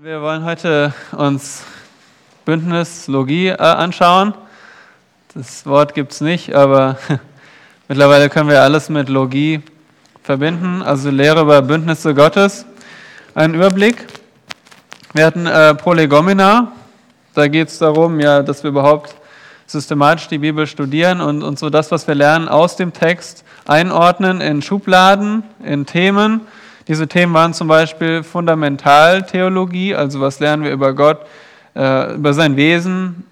[0.00, 1.64] Wir wollen heute uns
[2.44, 4.32] Bündnislogie äh, anschauen.
[5.34, 6.98] Das Wort gibt es nicht, aber
[7.88, 9.60] mittlerweile können wir alles mit Logie
[10.22, 12.64] verbinden, also Lehre über Bündnisse Gottes.
[13.34, 14.06] Ein Überblick.
[15.14, 16.70] Wir hatten äh, Prolegomena,
[17.34, 19.16] da geht es darum, ja, dass wir überhaupt
[19.66, 24.40] systematisch die Bibel studieren und, und so das, was wir lernen, aus dem Text einordnen
[24.42, 26.42] in Schubladen, in Themen
[26.88, 31.20] diese Themen waren zum Beispiel Fundamentaltheologie, also was lernen wir über Gott,
[31.76, 33.24] äh, über sein Wesen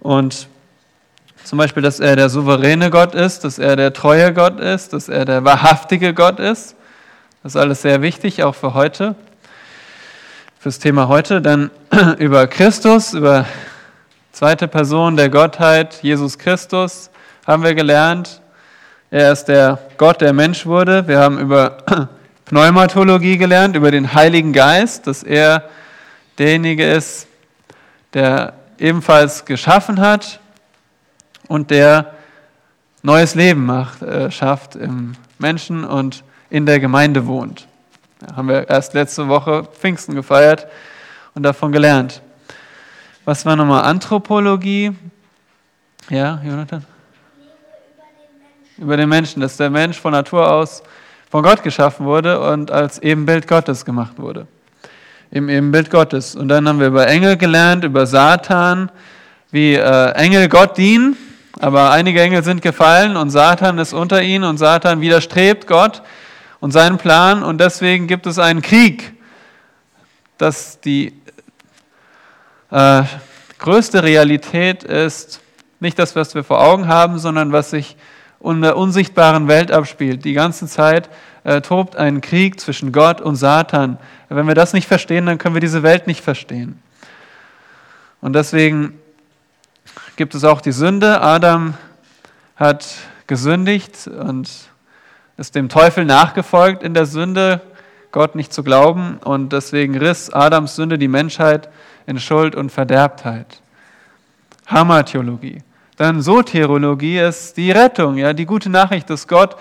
[0.00, 0.48] und
[1.44, 5.08] zum Beispiel, dass er der souveräne Gott ist, dass er der treue Gott ist, dass
[5.08, 6.76] er der wahrhaftige Gott ist.
[7.42, 9.14] Das ist alles sehr wichtig, auch für heute,
[10.58, 11.40] fürs Thema heute.
[11.40, 11.70] Dann
[12.18, 13.46] über Christus, über
[14.32, 17.10] zweite Person der Gottheit, Jesus Christus,
[17.46, 18.42] haben wir gelernt.
[19.14, 21.06] Er ist der Gott, der Mensch wurde.
[21.06, 21.76] Wir haben über
[22.46, 25.70] Pneumatologie gelernt, über den Heiligen Geist, dass er
[26.36, 27.28] derjenige ist,
[28.12, 30.40] der ebenfalls geschaffen hat
[31.46, 32.14] und der
[33.04, 37.68] neues Leben macht, äh, schafft im Menschen und in der Gemeinde wohnt.
[38.18, 40.66] Da haben wir erst letzte Woche Pfingsten gefeiert
[41.36, 42.20] und davon gelernt.
[43.24, 44.90] Was war nochmal Anthropologie?
[46.10, 46.84] Ja, Jonathan?
[48.78, 50.82] Über den Menschen, dass der Mensch von Natur aus
[51.30, 54.46] von Gott geschaffen wurde und als Ebenbild Gottes gemacht wurde.
[55.30, 56.36] Im Ebenbild Gottes.
[56.36, 58.90] Und dann haben wir über Engel gelernt, über Satan,
[59.50, 61.16] wie äh, Engel Gott dienen,
[61.58, 66.02] aber einige Engel sind gefallen und Satan ist unter ihnen und Satan widerstrebt Gott
[66.60, 69.12] und seinen Plan und deswegen gibt es einen Krieg,
[70.38, 71.14] dass die
[72.70, 73.02] äh,
[73.58, 75.40] größte Realität ist
[75.80, 77.96] nicht das, was wir vor Augen haben, sondern was sich
[78.44, 80.24] in der unsichtbaren Welt abspielt.
[80.24, 81.08] Die ganze Zeit
[81.44, 83.98] äh, tobt ein Krieg zwischen Gott und Satan.
[84.28, 86.80] Wenn wir das nicht verstehen, dann können wir diese Welt nicht verstehen.
[88.20, 88.98] Und deswegen
[90.16, 91.20] gibt es auch die Sünde.
[91.20, 91.74] Adam
[92.56, 92.86] hat
[93.26, 94.50] gesündigt und
[95.36, 97.60] ist dem Teufel nachgefolgt in der Sünde,
[98.12, 99.18] Gott nicht zu glauben.
[99.24, 101.68] Und deswegen riss Adams Sünde die Menschheit
[102.06, 103.60] in Schuld und Verderbtheit.
[104.66, 105.62] Hammertheologie.
[105.96, 109.56] Dann Soterologie ist die Rettung, ja, die gute Nachricht, dass Gott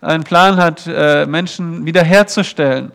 [0.00, 2.92] einen Plan hat, äh, Menschen wiederherzustellen.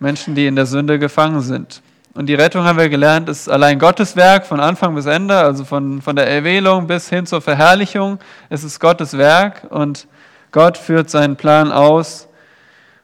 [0.00, 1.82] Menschen, die in der Sünde gefangen sind.
[2.14, 5.64] Und die Rettung haben wir gelernt, ist allein Gottes Werk von Anfang bis Ende, also
[5.64, 8.18] von, von der Erwählung bis hin zur Verherrlichung.
[8.48, 10.08] Es ist Gottes Werk und
[10.50, 12.28] Gott führt seinen Plan aus.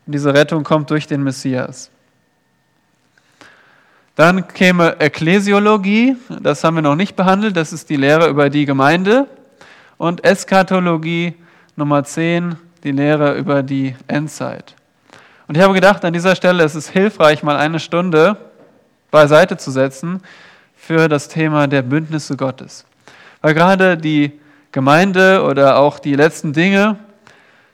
[0.07, 1.91] Und diese Rettung kommt durch den Messias.
[4.17, 8.65] Dann käme Ekklesiologie, das haben wir noch nicht behandelt, das ist die Lehre über die
[8.65, 9.27] Gemeinde.
[9.97, 11.35] Und Eschatologie
[11.75, 12.55] Nummer 10,
[12.85, 14.77] die Lehre über die Endzeit.
[15.49, 18.37] Und ich habe gedacht, an dieser Stelle ist es hilfreich, mal eine Stunde
[19.11, 20.23] beiseite zu setzen
[20.77, 22.85] für das Thema der Bündnisse Gottes.
[23.41, 24.39] Weil gerade die
[24.71, 26.99] Gemeinde oder auch die letzten Dinge,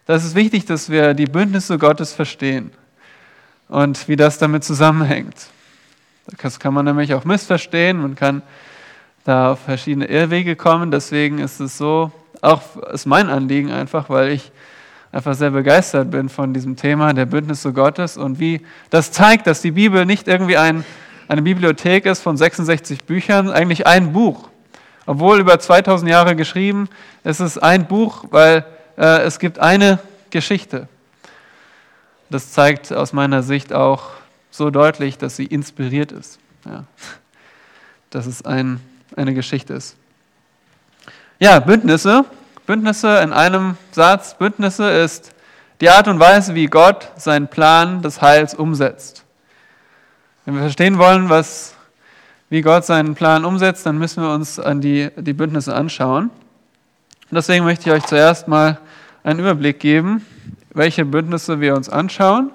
[0.06, 2.72] das ist wichtig, dass wir die Bündnisse Gottes verstehen
[3.68, 5.50] und wie das damit zusammenhängt.
[6.42, 8.00] Das kann man nämlich auch missverstehen.
[8.00, 8.42] Man kann
[9.24, 10.90] da auf verschiedene Irrwege kommen.
[10.90, 14.52] Deswegen ist es so, auch ist mein Anliegen einfach, weil ich
[15.12, 19.60] einfach sehr begeistert bin von diesem Thema der Bündnisse Gottes und wie das zeigt, dass
[19.60, 20.84] die Bibel nicht irgendwie ein,
[21.28, 24.48] eine Bibliothek ist von 66 Büchern, eigentlich ein Buch.
[25.06, 26.88] Obwohl über 2000 Jahre geschrieben,
[27.24, 28.64] es ist ein Buch, weil
[28.96, 29.98] äh, es gibt eine
[30.30, 30.86] Geschichte.
[32.30, 34.10] Das zeigt aus meiner Sicht auch
[34.50, 36.38] so deutlich, dass sie inspiriert ist.
[36.66, 36.84] Ja.
[38.10, 38.80] Dass es ein,
[39.16, 39.96] eine Geschichte ist.
[41.38, 42.24] Ja, Bündnisse.
[42.66, 44.36] Bündnisse in einem Satz.
[44.36, 45.32] Bündnisse ist
[45.80, 49.24] die Art und Weise, wie Gott seinen Plan des Heils umsetzt.
[50.44, 51.74] Wenn wir verstehen wollen, was,
[52.50, 56.24] wie Gott seinen Plan umsetzt, dann müssen wir uns an die, die Bündnisse anschauen.
[57.30, 58.78] Und deswegen möchte ich euch zuerst mal
[59.22, 60.26] einen Überblick geben,
[60.74, 62.50] welche Bündnisse wir uns anschauen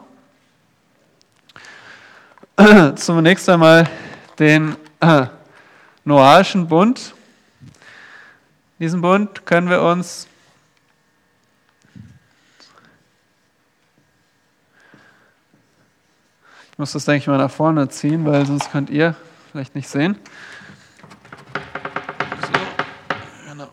[2.95, 3.89] zunächst einmal
[4.39, 5.25] den äh,
[6.05, 7.13] Noahischen Bund.
[8.79, 10.27] Diesen Bund können wir uns
[16.71, 19.15] Ich muss das, denke ich, mal nach vorne ziehen, weil sonst könnt ihr
[19.49, 20.17] vielleicht nicht sehen.
[23.57, 23.69] So.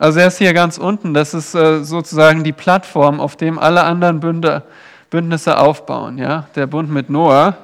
[0.00, 1.14] Also er ist hier ganz unten.
[1.14, 4.64] Das ist äh, sozusagen die Plattform, auf dem alle anderen Bünde
[5.14, 6.18] Bündnisse aufbauen.
[6.18, 6.48] Ja?
[6.56, 7.56] Der Bund mit Noah.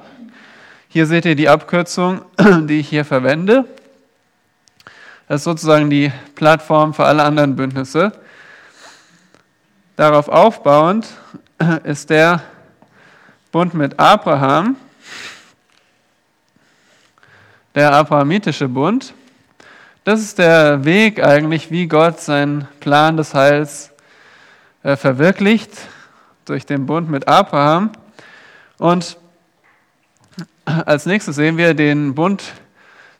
[0.87, 3.65] Hier seht ihr die Abkürzung, die ich hier verwende.
[5.27, 8.13] Das ist sozusagen die Plattform für alle anderen Bündnisse.
[9.97, 11.09] Darauf aufbauend
[11.83, 12.41] ist der
[13.51, 14.77] Bund mit Abraham,
[17.75, 19.13] der abrahamitische Bund.
[20.05, 23.91] Das ist der Weg eigentlich, wie Gott seinen Plan des Heils
[24.83, 25.71] äh, verwirklicht
[26.45, 27.91] durch den Bund mit Abraham.
[28.77, 29.17] Und
[30.65, 32.53] als nächstes sehen wir den Bund,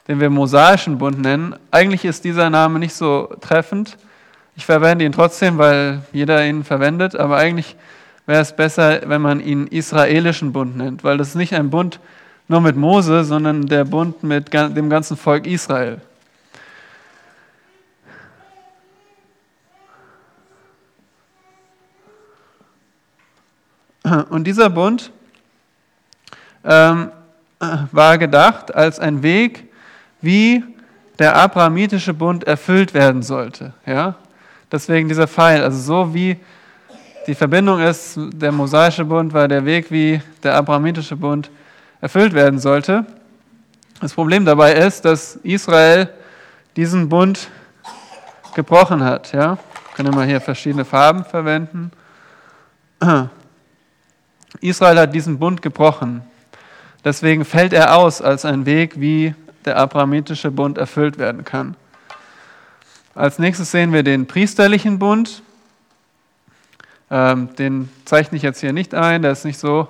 [0.07, 1.56] den wir mosaischen Bund nennen.
[1.71, 3.97] Eigentlich ist dieser Name nicht so treffend.
[4.56, 7.75] Ich verwende ihn trotzdem, weil jeder ihn verwendet, aber eigentlich
[8.25, 12.00] wäre es besser, wenn man ihn israelischen Bund nennt, weil das ist nicht ein Bund
[12.47, 16.01] nur mit Mose, sondern der Bund mit dem ganzen Volk Israel.
[24.30, 25.12] Und dieser Bund
[26.63, 27.12] ähm,
[27.92, 29.65] war gedacht als ein Weg,
[30.21, 30.63] wie
[31.19, 33.74] der abrahamitische Bund erfüllt werden sollte.
[33.86, 34.15] Ja?
[34.71, 36.38] Deswegen dieser Pfeil, also so wie
[37.27, 41.51] die Verbindung ist, der mosaische Bund war der Weg, wie der abrahamitische Bund
[42.00, 43.06] erfüllt werden sollte.
[44.00, 46.09] Das Problem dabei ist, dass Israel
[46.75, 47.50] diesen Bund
[48.56, 49.31] gebrochen hat.
[49.31, 49.59] Ja?
[49.95, 51.92] Können wir hier verschiedene Farben verwenden.
[54.59, 56.21] Israel hat diesen Bund gebrochen.
[57.03, 59.33] Deswegen fällt er aus als ein Weg, wie
[59.65, 61.75] der abrahamitische Bund erfüllt werden kann.
[63.15, 65.42] Als nächstes sehen wir den priesterlichen Bund.
[67.09, 69.88] Ähm, den zeichne ich jetzt hier nicht ein, der ist nicht so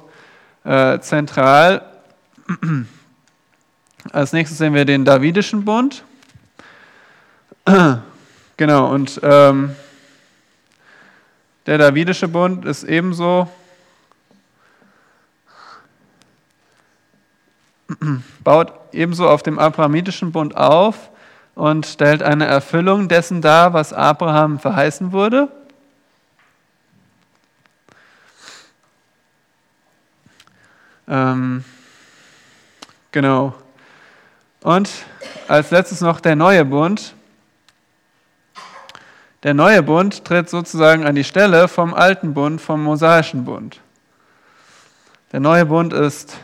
[0.63, 1.85] äh, zentral.
[4.11, 6.03] Als nächstes sehen wir den Davidischen Bund.
[8.57, 9.75] genau, und ähm,
[11.67, 13.47] der Davidische Bund ist ebenso
[18.43, 21.09] baut ebenso auf dem Abrahamitischen Bund auf
[21.55, 25.49] und stellt eine Erfüllung dessen dar, was Abraham verheißen wurde.
[31.07, 31.63] Ähm,
[33.11, 33.53] genau.
[34.61, 34.89] Und
[35.47, 37.13] als letztes noch der neue Bund.
[39.43, 43.81] Der neue Bund tritt sozusagen an die Stelle vom alten Bund, vom mosaischen Bund.
[45.31, 46.37] Der neue Bund ist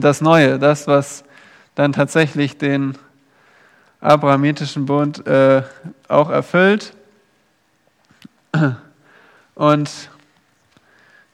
[0.00, 1.24] das Neue, das, was
[1.74, 2.96] dann tatsächlich den
[4.00, 5.62] abrahamitischen Bund äh,
[6.08, 6.94] auch erfüllt
[9.54, 9.90] und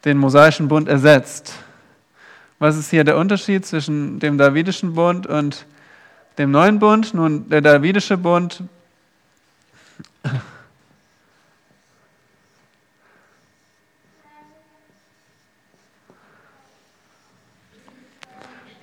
[0.05, 1.55] den mosaischen Bund ersetzt.
[2.59, 5.67] Was ist hier der Unterschied zwischen dem davidischen Bund und
[6.38, 7.15] dem neuen Bund?
[7.15, 8.62] Nun, der davidische Bund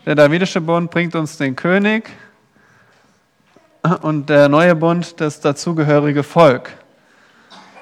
[0.09, 2.09] Der Davidische Bund bringt uns den König
[4.01, 6.71] und der neue Bund das dazugehörige Volk.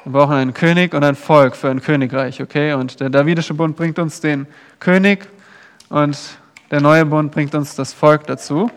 [0.04, 2.74] Wir brauchen einen König und ein Volk für ein Königreich, okay?
[2.74, 4.46] Und der Davidische Bund bringt uns den
[4.82, 5.26] König
[5.88, 6.18] und
[6.70, 8.70] der neue Bund bringt uns das Volk dazu.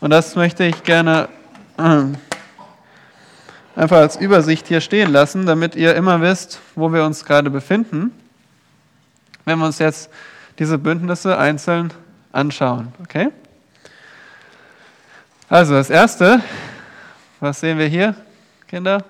[0.00, 1.30] Und das möchte ich gerne
[1.78, 2.02] äh,
[3.76, 8.12] einfach als Übersicht hier stehen lassen, damit ihr immer wisst, wo wir uns gerade befinden
[9.48, 10.10] wenn wir uns jetzt
[10.58, 11.90] diese Bündnisse einzeln
[12.32, 12.92] anschauen.
[13.00, 13.30] Okay?
[15.48, 16.42] Also das erste,
[17.40, 18.14] was sehen wir hier,
[18.66, 19.02] Kinder?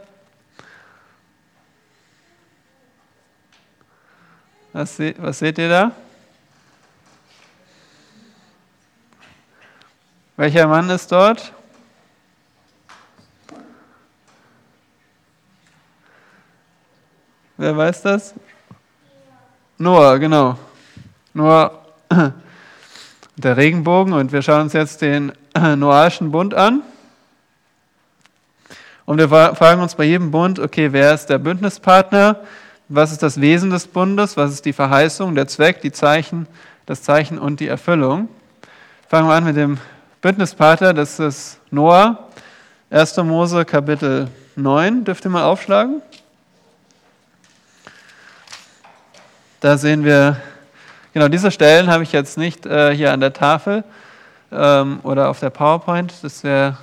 [4.72, 5.90] Was, se was seht ihr da?
[10.36, 11.52] Welcher Mann ist dort?
[17.56, 18.34] Wer weiß das?
[19.80, 20.58] Noah, genau.
[21.32, 21.70] Noah,
[23.36, 24.12] der Regenbogen.
[24.12, 25.30] Und wir schauen uns jetzt den
[25.76, 26.82] Noahischen Bund an.
[29.06, 32.40] Und wir fragen uns bei jedem Bund, okay, wer ist der Bündnispartner?
[32.88, 34.36] Was ist das Wesen des Bundes?
[34.36, 36.48] Was ist die Verheißung, der Zweck, die Zeichen,
[36.84, 38.28] das Zeichen und die Erfüllung?
[39.08, 39.78] Fangen wir an mit dem
[40.20, 42.28] Bündnispartner, das ist Noah.
[42.90, 43.16] 1.
[43.18, 46.02] Mose Kapitel 9, dürft ihr mal aufschlagen.
[49.60, 50.36] Da sehen wir,
[51.12, 53.82] genau diese Stellen habe ich jetzt nicht äh, hier an der Tafel
[54.52, 56.14] ähm, oder auf der PowerPoint.
[56.22, 56.76] Das wäre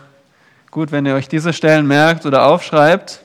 [0.71, 3.21] gut, wenn ihr euch diese Stellen merkt oder aufschreibt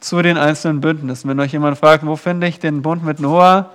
[0.00, 1.30] zu den einzelnen Bündnissen.
[1.30, 3.70] Wenn euch jemand fragt, wo finde ich den Bund mit Noah,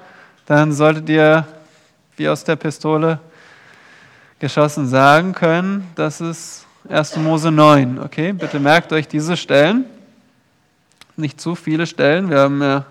[0.46, 1.48] dann solltet ihr
[2.16, 3.18] wie aus der Pistole
[4.38, 7.18] geschossen sagen können, das ist 1.
[7.18, 7.98] Mose 9.
[7.98, 9.86] Okay, bitte merkt euch diese Stellen.
[11.16, 12.30] Nicht zu viele Stellen.
[12.30, 12.86] Wir haben ja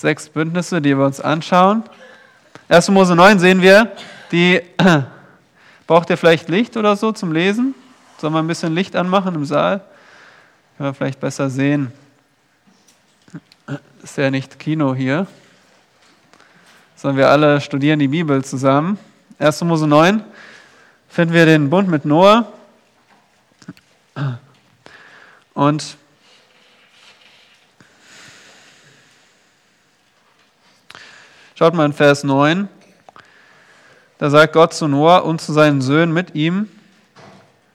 [0.00, 1.82] sechs Bündnisse, die wir uns anschauen.
[2.68, 2.88] 1.
[2.88, 3.92] Mose 9 sehen wir,
[4.32, 4.62] die
[5.86, 7.74] braucht ihr vielleicht Licht oder so zum Lesen?
[8.18, 9.80] Sollen wir ein bisschen Licht anmachen im Saal?
[10.76, 11.92] Können wir vielleicht besser sehen.
[14.02, 15.26] ist ja nicht Kino hier,
[16.96, 18.98] sondern wir alle studieren die Bibel zusammen.
[19.38, 19.62] 1.
[19.62, 20.22] Mose 9
[21.08, 22.50] finden wir den Bund mit Noah.
[25.52, 25.98] Und
[31.60, 32.70] schaut mal in Vers 9.
[34.16, 36.70] Da sagt Gott zu Noah und zu seinen Söhnen mit ihm,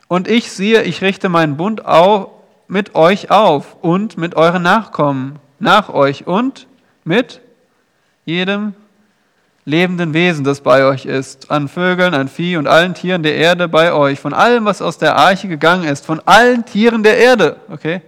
[0.07, 2.29] und ich siehe, ich richte meinen Bund auf,
[2.67, 6.65] mit euch auf und mit euren Nachkommen nach euch und
[7.03, 7.41] mit
[8.25, 8.73] jedem
[9.65, 13.67] lebenden Wesen, das bei euch ist, an Vögeln, an Vieh und allen Tieren der Erde
[13.67, 17.57] bei euch, von allem, was aus der Arche gegangen ist, von allen Tieren der Erde.
[17.69, 18.01] Okay?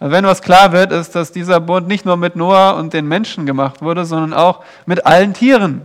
[0.00, 3.06] Also wenn was klar wird, ist, dass dieser Bund nicht nur mit Noah und den
[3.06, 5.82] Menschen gemacht wurde, sondern auch mit allen Tieren.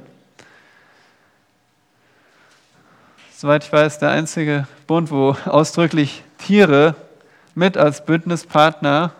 [3.35, 6.95] Soweit ich weiß, der einzige Bund, wo ausdrücklich Tiere
[7.55, 9.11] mit als Bündnispartner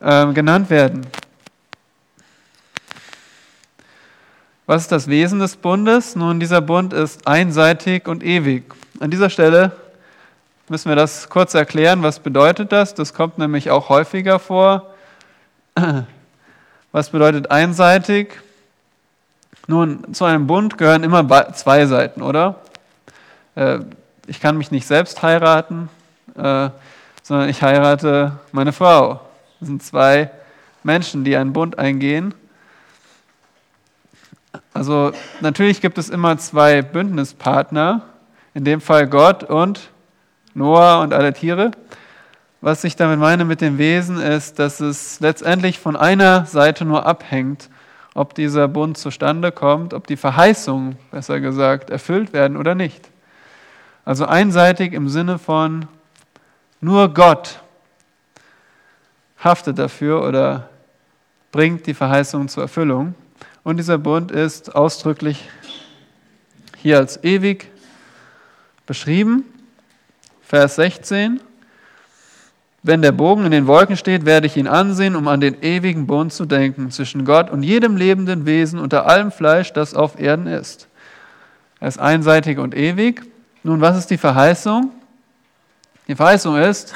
[0.00, 1.06] äh, genannt werden.
[4.66, 6.16] Was ist das Wesen des Bundes?
[6.16, 8.64] Nun, dieser Bund ist einseitig und ewig.
[9.00, 9.72] An dieser Stelle
[10.72, 12.02] müssen wir das kurz erklären.
[12.02, 12.94] Was bedeutet das?
[12.94, 14.86] Das kommt nämlich auch häufiger vor.
[16.92, 18.40] Was bedeutet einseitig?
[19.66, 22.56] Nun, zu einem Bund gehören immer zwei Seiten, oder?
[23.54, 23.80] Äh,
[24.26, 25.90] ich kann mich nicht selbst heiraten,
[26.36, 26.70] äh,
[27.22, 29.20] sondern ich heirate meine Frau.
[29.60, 30.30] Das sind zwei
[30.82, 32.32] Menschen, die einen Bund eingehen.
[34.72, 35.12] Also
[35.42, 38.06] natürlich gibt es immer zwei Bündnispartner,
[38.54, 39.91] in dem Fall Gott und
[40.54, 41.70] Noah und alle Tiere.
[42.60, 47.06] Was ich damit meine mit dem Wesen ist, dass es letztendlich von einer Seite nur
[47.06, 47.68] abhängt,
[48.14, 53.08] ob dieser Bund zustande kommt, ob die Verheißungen, besser gesagt, erfüllt werden oder nicht.
[54.04, 55.86] Also einseitig im Sinne von
[56.80, 57.60] nur Gott
[59.42, 60.68] haftet dafür oder
[61.50, 63.14] bringt die Verheißung zur Erfüllung.
[63.64, 65.48] Und dieser Bund ist ausdrücklich
[66.78, 67.70] hier als ewig
[68.86, 69.44] beschrieben.
[70.52, 71.40] Vers 16.
[72.82, 76.06] Wenn der Bogen in den Wolken steht, werde ich ihn ansehen, um an den ewigen
[76.06, 80.46] Bund zu denken zwischen Gott und jedem lebenden Wesen unter allem Fleisch, das auf Erden
[80.46, 80.88] ist.
[81.80, 83.22] Er ist einseitig und ewig.
[83.62, 84.90] Nun, was ist die Verheißung?
[86.06, 86.94] Die Verheißung ist,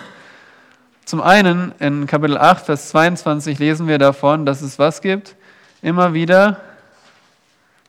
[1.06, 5.34] zum einen in Kapitel 8, Vers 22 lesen wir davon, dass es was gibt?
[5.80, 6.60] Immer wieder.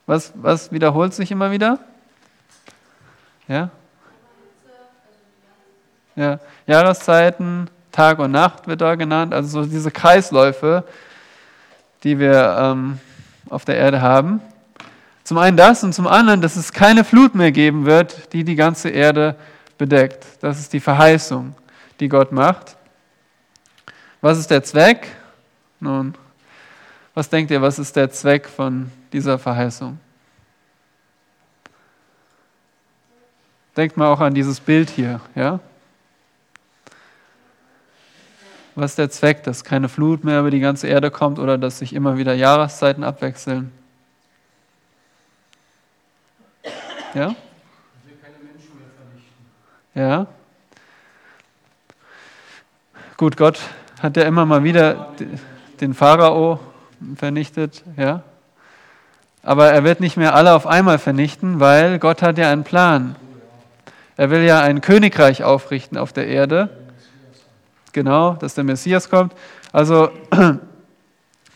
[0.05, 1.79] Was, was wiederholt sich immer wieder?
[3.50, 3.69] Ja?
[6.17, 10.83] Ja, Jahreszeiten, Tag und Nacht wird da genannt, also so diese Kreisläufe,
[12.03, 13.00] die wir ähm,
[13.50, 14.41] auf der Erde haben.
[15.24, 18.55] Zum einen das und zum anderen, dass es keine Flut mehr geben wird, die die
[18.55, 19.36] ganze Erde
[19.77, 20.25] bedeckt.
[20.41, 21.53] Das ist die Verheißung,
[22.00, 22.77] die Gott macht.
[24.19, 25.07] Was ist der Zweck?
[25.79, 26.15] Nun,
[27.13, 30.00] was denkt ihr, was ist der Zweck von dieser Verheißung?
[33.75, 35.59] Denkt mal auch an dieses Bild hier, ja?
[38.79, 41.79] Was ist der Zweck, dass keine Flut mehr über die ganze Erde kommt oder dass
[41.79, 43.72] sich immer wieder Jahreszeiten abwechseln?
[47.15, 47.36] Ja?
[49.96, 50.27] Ja.
[53.17, 53.60] Gut, Gott
[54.00, 55.12] hat ja immer mal wieder
[55.81, 56.60] den Pharao
[57.15, 58.22] vernichtet, ja.
[59.41, 63.15] Aber er wird nicht mehr alle auf einmal vernichten, weil Gott hat ja einen Plan.
[64.17, 66.69] Er will ja ein Königreich aufrichten auf der Erde.
[67.94, 69.34] Genau, dass der Messias kommt.
[69.72, 70.10] Also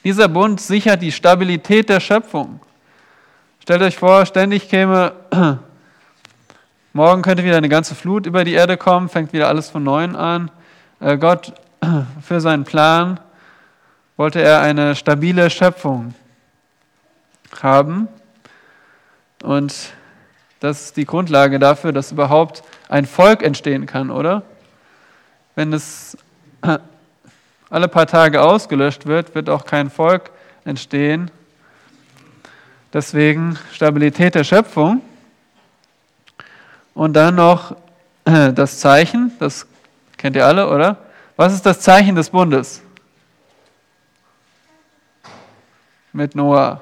[0.04, 2.60] dieser Bund sichert die Stabilität der Schöpfung.
[3.60, 5.14] Stellt euch vor, ständig käme,
[6.94, 10.16] morgen könnte wieder eine ganze Flut über die Erde kommen, fängt wieder alles von neuem
[10.16, 10.50] an.
[11.00, 11.54] Äh, Gott
[12.22, 13.20] für seinen Plan
[14.18, 16.14] wollte er eine stabile Schöpfung
[17.62, 18.08] haben.
[19.44, 19.94] Und
[20.60, 24.44] das ist die Grundlage dafür, dass überhaupt ein Volk entstehen kann, oder?
[25.56, 26.18] Wenn es
[27.70, 30.32] alle paar Tage ausgelöscht wird, wird auch kein Volk
[30.64, 31.30] entstehen.
[32.94, 35.02] Deswegen Stabilität der Schöpfung.
[36.94, 37.76] Und dann noch
[38.24, 39.66] das Zeichen, das
[40.18, 40.98] kennt ihr alle, oder?
[41.36, 42.82] Was ist das Zeichen des Bundes?
[46.14, 46.82] Mit Noah.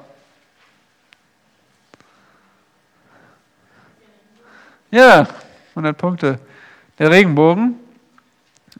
[4.90, 5.26] Ja,
[5.70, 6.38] 100 Punkte.
[6.98, 7.79] Der Regenbogen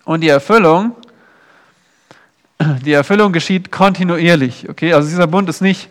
[0.04, 0.96] und die Erfüllung.
[2.84, 4.68] Die Erfüllung geschieht kontinuierlich.
[4.68, 5.88] Okay, also dieser Bund ist nicht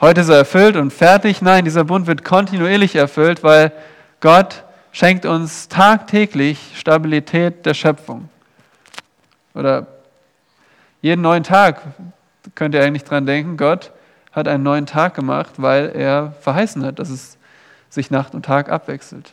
[0.00, 1.42] heute ist er erfüllt und fertig.
[1.42, 3.72] Nein, dieser Bund wird kontinuierlich erfüllt, weil
[4.20, 8.28] Gott schenkt uns tagtäglich Stabilität der Schöpfung.
[9.54, 9.86] Oder
[11.00, 11.80] jeden neuen Tag
[12.54, 13.92] könnt ihr eigentlich dran denken, Gott
[14.32, 17.38] hat einen neuen Tag gemacht, weil er verheißen hat, dass es
[17.88, 19.32] sich Nacht und Tag abwechselt.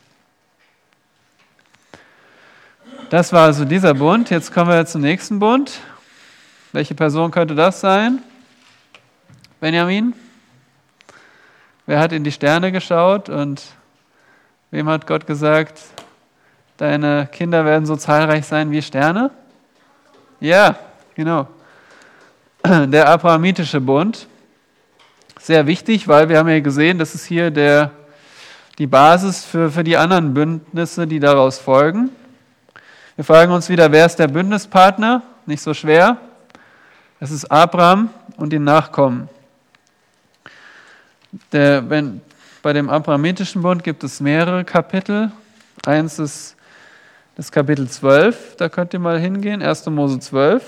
[3.10, 4.30] Das war also dieser Bund.
[4.30, 5.80] Jetzt kommen wir zum nächsten Bund.
[6.72, 8.22] Welche Person könnte das sein?
[9.60, 10.14] Benjamin?
[11.86, 13.62] Wer hat in die Sterne geschaut und
[14.72, 15.82] wem hat Gott gesagt,
[16.78, 19.32] deine Kinder werden so zahlreich sein wie Sterne?
[20.40, 20.76] Ja,
[21.16, 21.48] genau.
[22.66, 24.28] Der Abrahamitische Bund.
[25.40, 27.92] Sehr wichtig, weil wir haben ja gesehen, das ist hier der,
[28.78, 32.12] die Basis für, für die anderen Bündnisse, die daraus folgen.
[33.22, 35.22] Wir fragen uns wieder, wer ist der Bündnispartner?
[35.46, 36.18] Nicht so schwer.
[37.20, 39.30] Es ist Abraham und die Nachkommen.
[41.52, 42.22] Der, wenn,
[42.64, 45.32] bei dem Abrahamitischen Bund gibt es mehrere Kapitel.
[45.86, 46.56] Eins ist
[47.36, 49.86] das Kapitel 12, da könnt ihr mal hingehen, 1.
[49.86, 50.64] Mose 12.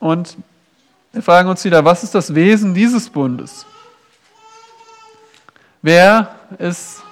[0.00, 0.36] Und
[1.12, 3.64] wir fragen uns wieder, was ist das Wesen dieses Bundes?
[5.82, 7.03] Wer ist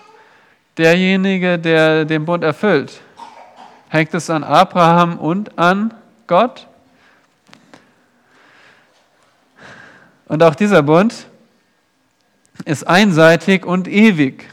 [0.78, 3.00] derjenige, der den Bund erfüllt?
[3.88, 5.92] Hängt es an Abraham und an
[6.26, 6.66] Gott?
[10.26, 11.26] Und auch dieser Bund
[12.64, 14.48] ist einseitig und ewig.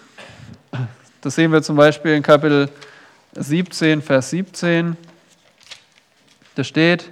[1.21, 2.69] Das sehen wir zum Beispiel in Kapitel
[3.35, 4.97] 17, Vers 17.
[6.55, 7.11] Da steht,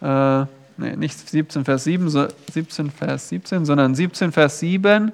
[0.00, 0.40] äh,
[0.78, 5.12] nee, nicht 17 Vers 7, 17 Vers 17, sondern 17 Vers 7.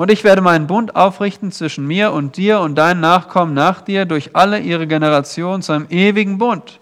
[0.00, 4.06] Und ich werde meinen Bund aufrichten zwischen mir und dir und deinen Nachkommen nach dir
[4.06, 6.80] durch alle ihre Generationen zu einem ewigen Bund,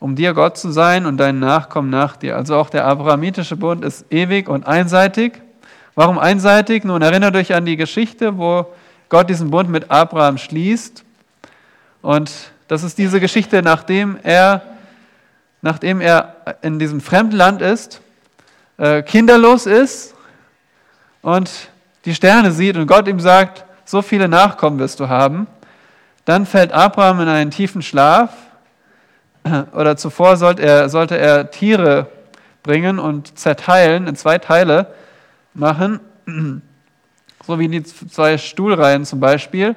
[0.00, 2.34] um dir Gott zu sein und deinen Nachkommen nach dir.
[2.34, 5.34] Also auch der abrahamitische Bund ist ewig und einseitig.
[5.94, 6.82] Warum einseitig?
[6.82, 8.66] Nun erinnert euch an die Geschichte, wo
[9.08, 11.04] Gott diesen Bund mit Abraham schließt.
[12.02, 12.32] Und
[12.66, 14.62] das ist diese Geschichte, nachdem er
[15.62, 18.00] nachdem er in diesem fremden Land ist,
[18.78, 20.16] äh, kinderlos ist
[21.22, 21.70] und
[22.04, 25.46] die Sterne sieht und Gott ihm sagt, so viele Nachkommen wirst du haben,
[26.24, 28.30] dann fällt Abraham in einen tiefen Schlaf
[29.72, 32.06] oder zuvor sollte er, sollte er Tiere
[32.62, 34.94] bringen und zerteilen, in zwei Teile
[35.52, 36.00] machen,
[37.46, 39.76] so wie die zwei Stuhlreihen zum Beispiel.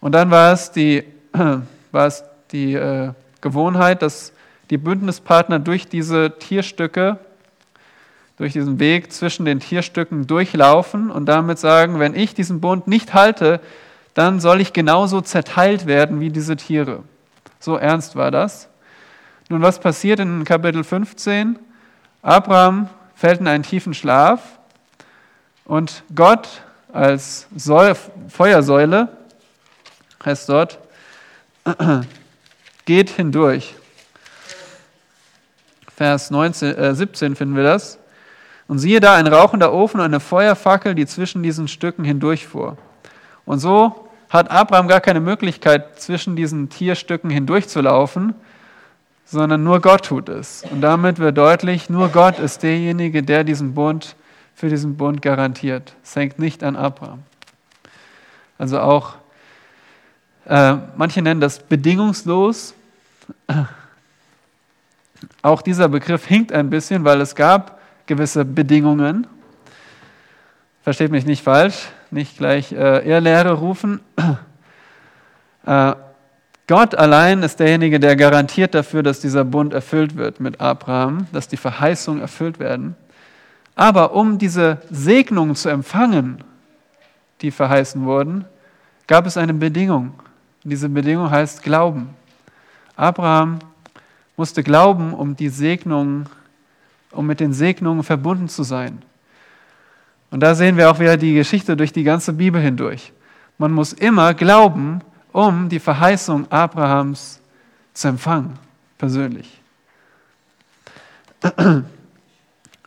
[0.00, 1.04] Und dann war es die,
[1.92, 4.32] war es die äh, Gewohnheit, dass
[4.68, 7.18] die Bündnispartner durch diese Tierstücke,
[8.36, 13.14] durch diesen Weg zwischen den Tierstücken durchlaufen und damit sagen, wenn ich diesen Bund nicht
[13.14, 13.60] halte,
[14.14, 17.02] dann soll ich genauso zerteilt werden wie diese Tiere.
[17.60, 18.68] So ernst war das.
[19.48, 21.58] Nun, was passiert in Kapitel 15?
[22.22, 24.58] Abraham fällt in einen tiefen Schlaf
[25.64, 27.46] und Gott als
[28.28, 29.08] Feuersäule,
[30.24, 30.78] heißt dort,
[32.84, 33.74] geht hindurch.
[35.94, 37.98] Vers 19, äh, 17 finden wir das.
[38.72, 42.78] Und siehe da, ein rauchender Ofen und eine Feuerfackel, die zwischen diesen Stücken hindurchfuhr.
[43.44, 48.34] Und so hat Abraham gar keine Möglichkeit, zwischen diesen Tierstücken hindurchzulaufen,
[49.26, 50.64] sondern nur Gott tut es.
[50.70, 54.16] Und damit wird deutlich, nur Gott ist derjenige, der diesen Bund
[54.54, 55.92] für diesen Bund garantiert.
[56.02, 57.24] Es hängt nicht an Abraham.
[58.56, 59.16] Also auch,
[60.46, 62.72] äh, manche nennen das bedingungslos.
[65.42, 69.26] Auch dieser Begriff hinkt ein bisschen, weil es gab gewisse Bedingungen.
[70.82, 74.00] Versteht mich nicht falsch, nicht gleich äh, Irrlehre rufen.
[75.64, 75.94] Äh,
[76.66, 81.46] Gott allein ist derjenige, der garantiert dafür, dass dieser Bund erfüllt wird mit Abraham, dass
[81.46, 82.96] die Verheißungen erfüllt werden.
[83.76, 86.42] Aber um diese Segnungen zu empfangen,
[87.42, 88.44] die verheißen wurden,
[89.06, 90.14] gab es eine Bedingung.
[90.64, 92.10] Und diese Bedingung heißt Glauben.
[92.96, 93.58] Abraham
[94.36, 96.28] musste glauben, um die Segnungen,
[97.12, 99.02] um mit den Segnungen verbunden zu sein.
[100.30, 103.12] Und da sehen wir auch wieder die Geschichte durch die ganze Bibel hindurch.
[103.58, 105.00] Man muss immer glauben,
[105.32, 107.40] um die Verheißung Abrahams
[107.92, 108.58] zu empfangen,
[108.98, 109.60] persönlich.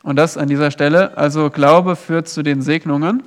[0.03, 3.23] Und das an dieser Stelle, also Glaube führt zu den Segnungen,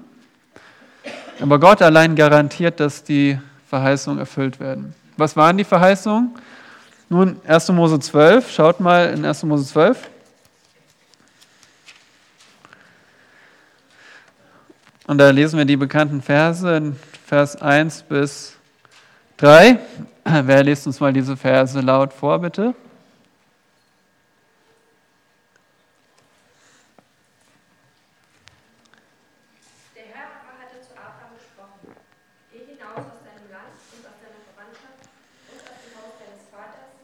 [1.40, 4.94] aber Gott allein garantiert, dass die Verheißungen erfüllt werden.
[5.16, 6.30] Was waren die Verheißungen?
[7.08, 7.70] Nun, 1.
[7.70, 9.44] Mose 12, schaut mal in 1.
[9.44, 10.10] Mose 12.
[15.08, 16.92] Und da lesen wir die bekannten Verse,
[17.24, 18.58] Vers 1 bis
[19.38, 19.78] 3.
[20.42, 22.74] Wer liest uns mal diese Verse laut vor, bitte?
[32.52, 35.08] Geh hinaus aus deinem Land und aus deiner Verwandtschaft
[35.48, 36.98] und aus dem Haus deines Vaters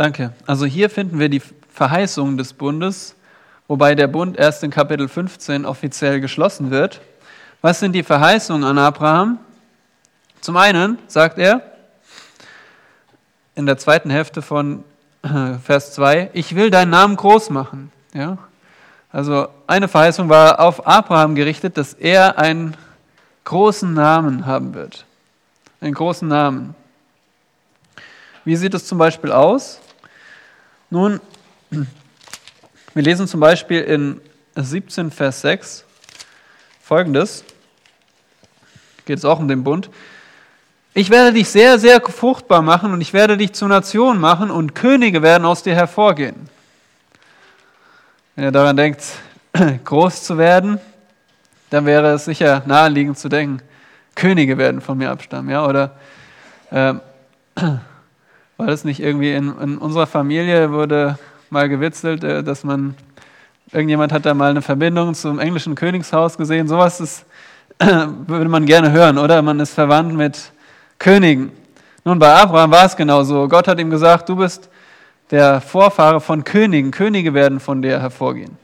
[0.00, 0.32] Danke.
[0.46, 1.42] Also hier finden wir die
[1.74, 3.16] Verheißungen des Bundes,
[3.68, 7.02] wobei der Bund erst in Kapitel 15 offiziell geschlossen wird.
[7.60, 9.40] Was sind die Verheißungen an Abraham?
[10.40, 11.60] Zum einen sagt er
[13.54, 14.84] in der zweiten Hälfte von
[15.22, 17.92] äh, Vers 2, ich will deinen Namen groß machen.
[18.14, 18.38] Ja?
[19.12, 22.74] Also eine Verheißung war auf Abraham gerichtet, dass er einen
[23.44, 25.04] großen Namen haben wird.
[25.82, 26.74] Einen großen Namen.
[28.46, 29.78] Wie sieht es zum Beispiel aus?
[30.92, 31.20] Nun,
[31.70, 34.20] wir lesen zum Beispiel in
[34.56, 35.84] 17, Vers 6
[36.82, 37.44] folgendes.
[39.04, 39.88] Geht es auch um den Bund.
[40.92, 44.74] Ich werde dich sehr, sehr fruchtbar machen und ich werde dich zur Nation machen und
[44.74, 46.48] Könige werden aus dir hervorgehen.
[48.34, 49.04] Wenn ihr daran denkt,
[49.84, 50.80] groß zu werden,
[51.70, 53.62] dann wäre es sicher naheliegend zu denken,
[54.16, 55.50] Könige werden von mir abstammen.
[55.50, 55.64] Ja?
[55.64, 55.96] Oder
[56.72, 56.94] äh,
[58.60, 61.18] war das nicht irgendwie in, in, unserer Familie wurde
[61.48, 62.94] mal gewitzelt, äh, dass man,
[63.72, 66.68] irgendjemand hat da mal eine Verbindung zum englischen Königshaus gesehen.
[66.68, 67.24] Sowas ist,
[67.78, 69.40] würde man gerne hören, oder?
[69.40, 70.52] Man ist verwandt mit
[70.98, 71.52] Königen.
[72.04, 73.48] Nun, bei Abraham war es genauso.
[73.48, 74.68] Gott hat ihm gesagt, du bist
[75.30, 76.90] der Vorfahre von Königen.
[76.90, 78.58] Könige werden von dir hervorgehen.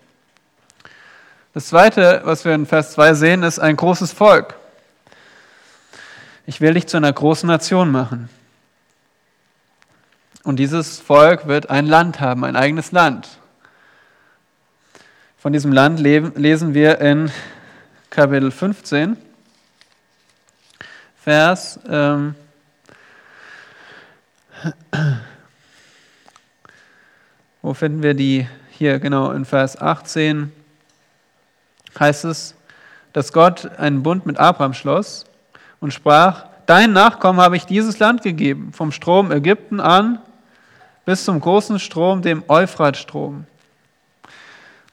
[1.55, 4.57] Das Zweite, was wir in Vers 2 sehen, ist ein großes Volk.
[6.45, 8.29] Ich will dich zu einer großen Nation machen.
[10.47, 13.41] Und dieses Volk wird ein Land haben, ein eigenes Land.
[15.37, 17.33] Von diesem Land lesen wir in
[18.11, 19.17] Kapitel 15.
[21.17, 21.81] Vers.
[21.89, 22.37] Ähm,
[27.61, 28.47] wo finden wir die?
[28.71, 30.53] Hier, genau, in Vers 18
[31.99, 32.55] heißt es,
[33.13, 35.25] dass Gott einen Bund mit Abraham schloss
[35.81, 40.21] und sprach, dein Nachkommen habe ich dieses Land gegeben, vom Strom Ägypten an
[41.07, 43.47] bis zum großen Strom, dem Euphratstrom.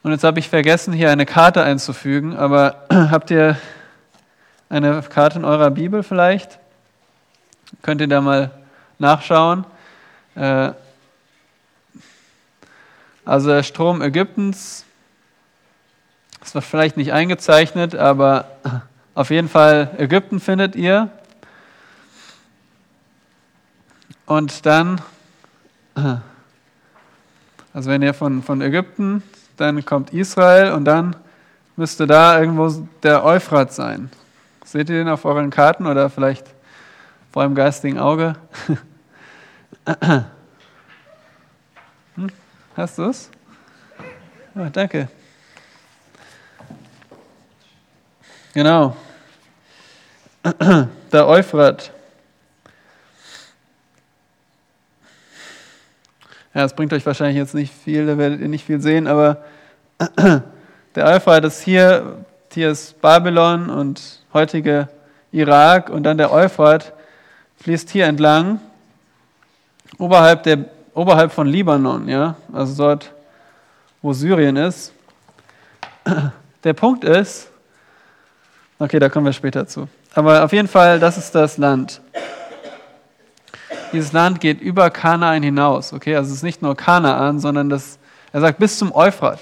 [0.04, 3.58] Und jetzt habe ich vergessen, hier eine Karte einzufügen, aber habt ihr
[4.70, 6.60] eine Karte in eurer Bibel vielleicht.
[7.82, 8.52] Könnt ihr da mal
[9.00, 9.66] nachschauen.
[10.36, 10.72] Äh,
[13.26, 14.86] also der Strom Ägyptens,
[16.42, 18.46] das war vielleicht nicht eingezeichnet, aber
[19.16, 21.10] auf jeden Fall Ägypten findet ihr.
[24.28, 25.02] Und dann,
[25.96, 29.24] also wenn ihr von, von Ägypten,
[29.58, 31.16] dann kommt Israel und dann
[31.76, 32.70] müsste da irgendwo
[33.02, 34.10] der Euphrat sein.
[34.66, 36.48] Seht ihr den auf euren Karten oder vielleicht
[37.32, 38.36] vor eurem geistigen Auge?
[42.16, 42.30] hm?
[42.76, 43.30] Hast du es?
[44.56, 45.10] Ja, danke.
[48.54, 48.96] Genau.
[51.12, 51.92] Der Euphrat.
[56.54, 59.38] Ja, es bringt euch wahrscheinlich jetzt nicht viel, da werdet ihr nicht viel sehen, aber
[60.96, 62.18] der Euphrat ist hier,
[62.52, 64.88] hier ist Babylon und heutige
[65.32, 66.94] Irak und dann der Euphrat
[67.58, 68.60] fließt hier entlang,
[69.98, 73.12] oberhalb, der, oberhalb von Libanon, ja, also dort,
[74.04, 74.94] wo Syrien ist.
[76.64, 77.50] Der Punkt ist,
[78.80, 82.00] okay, da kommen wir später zu, aber auf jeden Fall, das ist das Land.
[83.94, 88.00] Dieses Land geht über Kanaan hinaus, okay, also es ist nicht nur Kanaan, sondern das,
[88.32, 89.40] er sagt bis zum Euphrat.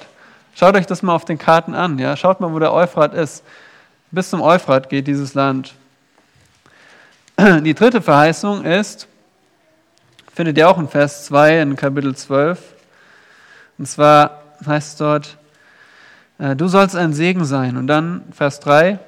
[0.55, 3.43] Schaut euch das mal auf den Karten an, ja, schaut mal, wo der Euphrat ist.
[4.11, 5.73] Bis zum Euphrat geht dieses Land.
[7.39, 9.07] Die dritte Verheißung ist,
[10.33, 12.59] findet ihr auch in Vers 2 in Kapitel 12.
[13.77, 15.37] Und zwar heißt es dort,
[16.37, 17.77] äh, du sollst ein Segen sein.
[17.77, 18.99] Und dann Vers 3,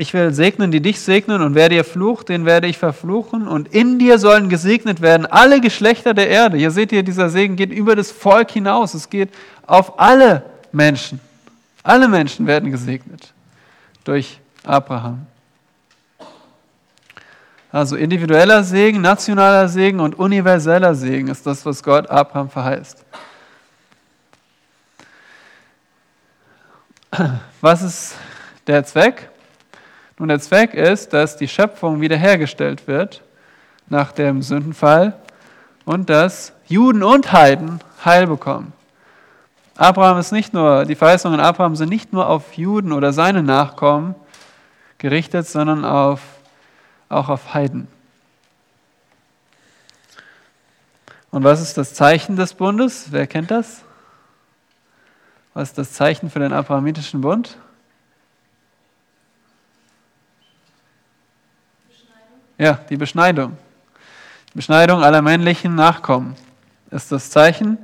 [0.00, 3.48] ich will segnen, die dich segnen, und wer dir flucht, den werde ich verfluchen.
[3.48, 6.56] Und in dir sollen gesegnet werden alle Geschlechter der Erde.
[6.56, 8.94] Hier seht ihr, dieser Segen geht über das Volk hinaus.
[8.94, 9.30] Es geht
[9.66, 11.20] auf alle Menschen.
[11.82, 13.32] Alle Menschen werden gesegnet
[14.04, 15.26] durch Abraham.
[17.72, 23.04] Also individueller Segen, nationaler Segen und universeller Segen ist das, was Gott Abraham verheißt.
[27.60, 28.14] Was ist
[28.68, 29.28] der Zweck?
[30.18, 33.22] Nun, der Zweck ist, dass die Schöpfung wiederhergestellt wird
[33.88, 35.16] nach dem Sündenfall
[35.84, 38.72] und dass Juden und Heiden Heil bekommen.
[39.76, 44.16] Abraham ist nicht nur, die Verheißungen Abraham sind nicht nur auf Juden oder seine Nachkommen
[44.98, 46.20] gerichtet, sondern auf,
[47.08, 47.86] auch auf Heiden.
[51.30, 53.12] Und was ist das Zeichen des Bundes?
[53.12, 53.82] Wer kennt das?
[55.54, 57.56] Was ist das Zeichen für den abrahamitischen Bund?
[62.58, 63.56] Ja, die Beschneidung.
[64.52, 66.34] Beschneidung aller männlichen Nachkommen
[66.90, 67.78] ist das Zeichen,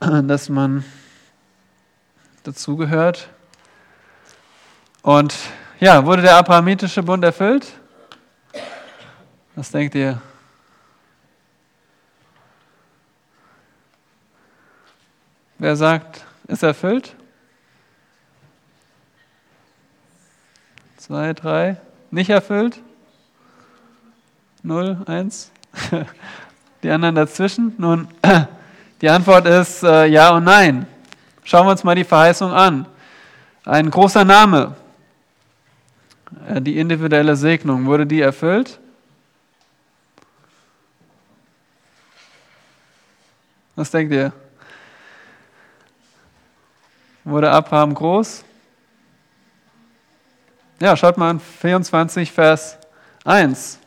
[0.00, 0.84] dass man
[2.42, 3.28] dazugehört.
[5.02, 5.32] Und
[5.78, 7.72] ja, wurde der abrahamitische Bund erfüllt?
[9.54, 10.20] Was denkt ihr?
[15.58, 17.14] Wer sagt, ist erfüllt?
[20.96, 21.76] Zwei, drei.
[22.10, 22.80] Nicht erfüllt?
[24.62, 25.50] Null, eins.
[26.82, 27.74] Die anderen dazwischen?
[27.78, 28.08] Nun,
[29.02, 30.86] die Antwort ist äh, ja und nein.
[31.44, 32.86] Schauen wir uns mal die Verheißung an.
[33.64, 34.74] Ein großer Name,
[36.48, 38.78] äh, die individuelle Segnung, wurde die erfüllt?
[43.76, 44.32] Was denkt ihr?
[47.24, 48.44] Wurde Abraham groß?
[50.80, 52.78] Ja, schaut mal an 24, Vers
[53.24, 53.80] 1.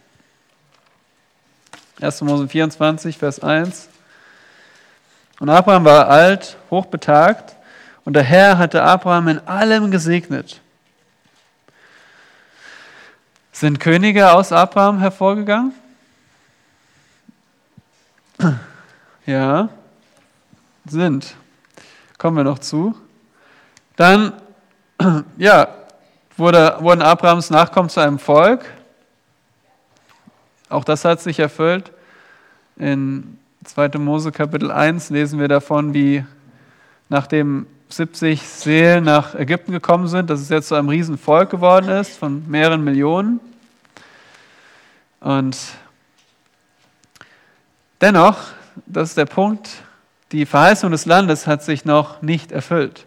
[2.02, 2.22] 1.
[2.22, 3.90] Mose 24, Vers 1.
[5.40, 7.56] Und Abraham war alt, hochbetagt,
[8.06, 10.62] und der Herr hatte Abraham in allem gesegnet.
[13.52, 15.74] Sind Könige aus Abraham hervorgegangen?
[19.26, 19.70] Ja,
[20.86, 21.36] sind.
[22.18, 22.94] Kommen wir noch zu.
[23.96, 24.34] Dann,
[25.38, 25.70] ja,
[26.36, 28.66] wurde, wurden Abrahams Nachkommen zu einem Volk.
[30.70, 31.92] Auch das hat sich erfüllt.
[32.78, 33.98] In 2.
[34.00, 36.26] Mose Kapitel 1 lesen wir davon, wie
[37.10, 42.18] nachdem 70 Seelen nach Ägypten gekommen sind, dass es jetzt zu einem Riesenvolk geworden ist
[42.18, 43.40] von mehreren Millionen.
[45.20, 45.58] Und
[48.02, 48.38] dennoch,
[48.88, 49.70] das ist der Punkt,
[50.32, 53.06] die Verheißung des Landes hat sich noch nicht erfüllt.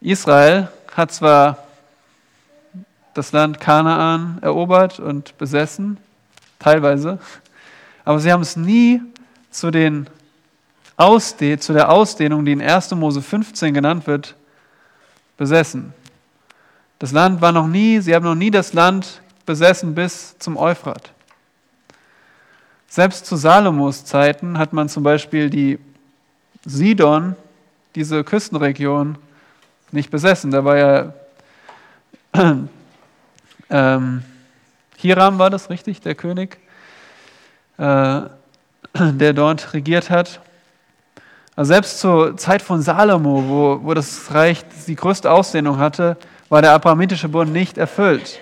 [0.00, 1.63] Israel hat zwar
[3.14, 5.96] das Land Kanaan erobert und besessen,
[6.58, 7.18] teilweise,
[8.04, 9.00] aber sie haben es nie
[9.50, 10.08] zu, den
[10.96, 12.90] Ausde zu der Ausdehnung, die in 1.
[12.92, 14.34] Mose 15 genannt wird,
[15.36, 15.92] besessen.
[16.98, 21.10] Das Land war noch nie, sie haben noch nie das Land besessen bis zum Euphrat.
[22.88, 25.78] Selbst zu Salomos Zeiten hat man zum Beispiel die
[26.64, 27.34] Sidon,
[27.94, 29.18] diese Küstenregion,
[29.90, 30.50] nicht besessen.
[30.50, 31.12] Da war ja
[33.74, 34.22] ähm,
[34.96, 36.58] Hiram war das richtig, der König,
[37.76, 38.20] äh,
[38.94, 40.40] der dort regiert hat.
[41.56, 46.16] Also selbst zur Zeit von Salomo, wo, wo das Reich die größte Ausdehnung hatte,
[46.48, 48.38] war der abrahamitische Bund nicht erfüllt.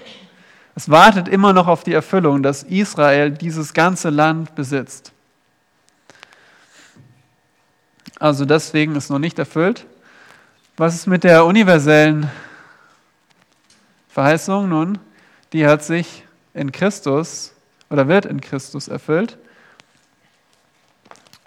[0.74, 5.12] Es wartet immer noch auf die Erfüllung, dass Israel dieses ganze Land besitzt.
[8.18, 9.86] Also deswegen ist noch nicht erfüllt.
[10.76, 12.30] Was ist mit der universellen
[14.08, 14.68] Verheißung?
[14.68, 14.98] Nun,
[15.52, 17.54] die hat sich in Christus
[17.90, 19.38] oder wird in Christus erfüllt.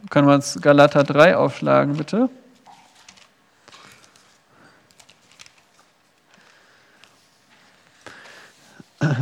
[0.09, 2.29] Können wir uns Galater 3 aufschlagen, bitte?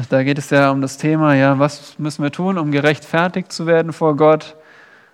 [0.09, 3.65] Da geht es ja um das Thema, ja, was müssen wir tun, um gerechtfertigt zu
[3.65, 4.55] werden vor Gott?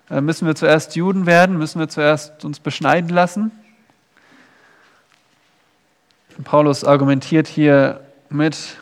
[0.10, 1.58] Äh, müssen wir zuerst Juden werden?
[1.58, 3.52] Müssen wir zuerst uns beschneiden lassen?
[6.44, 8.79] Paulus argumentiert hier mit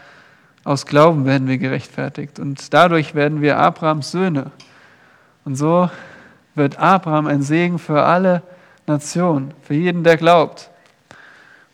[0.63, 4.51] aus Glauben werden wir gerechtfertigt und dadurch werden wir Abrahams Söhne.
[5.45, 5.89] Und so
[6.55, 8.41] wird Abraham ein Segen für alle
[8.87, 10.69] Nationen, für jeden, der glaubt.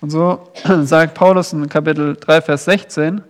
[0.01, 0.51] Und so
[0.83, 3.21] sagt Paulus in Kapitel 3, Vers 16,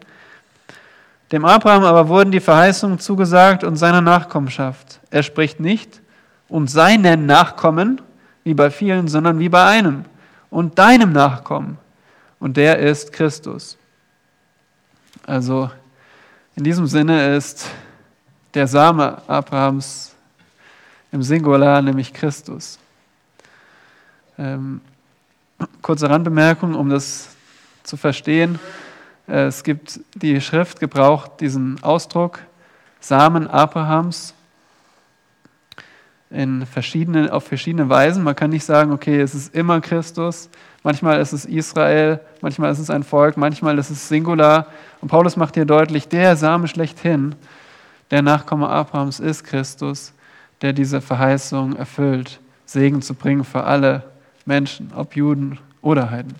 [1.32, 5.00] dem Abraham aber wurden die Verheißungen zugesagt und seiner Nachkommenschaft.
[5.12, 6.02] Er spricht nicht
[6.48, 8.02] und seinen Nachkommen,
[8.43, 10.06] wie bei vielen, sondern wie bei einem
[10.50, 11.78] und deinem Nachkommen.
[12.39, 13.79] Und der ist Christus.
[15.30, 15.70] Also
[16.56, 17.70] in diesem Sinne ist
[18.56, 20.15] der Same Abrahams
[21.12, 22.80] im Singular, nämlich Christus.
[24.39, 24.82] Ähm,
[25.84, 27.30] kurze Randbemerkung, um das
[27.84, 28.58] zu verstehen.
[29.28, 32.39] Äh, es gibt, die Schrift gebraucht diesen Ausdruck
[33.00, 34.34] Samen Abrahams
[36.30, 38.24] in verschiedenen, auf verschiedene Weisen.
[38.24, 40.50] Man kann nicht sagen, okay, es ist immer Christus,
[40.84, 44.68] manchmal ist es Israel, manchmal ist es ein Volk, manchmal ist es Singular.
[45.02, 47.36] Und Paulus macht hier deutlich, der Same schlechthin,
[48.12, 50.13] der Nachkomme Abrahams ist Christus,
[50.62, 54.04] der diese Verheißung erfüllt, Segen zu bringen für alle
[54.46, 56.36] Menschen, ob Juden oder Heiden.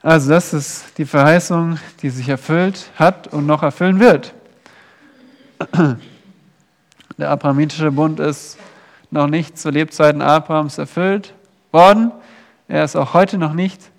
[0.00, 4.32] Also das ist die Verheißung, die sich erfüllt hat und noch erfüllen wird.
[7.18, 8.58] Der abrahamitische Bund ist
[9.10, 11.34] noch nicht zu Lebzeiten Abrahams erfüllt
[11.72, 12.12] worden.
[12.68, 13.90] Er ist auch heute noch nicht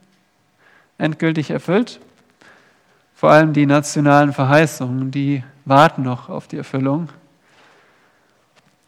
[0.97, 1.99] endgültig erfüllt.
[3.13, 7.09] Vor allem die nationalen Verheißungen, die warten noch auf die Erfüllung.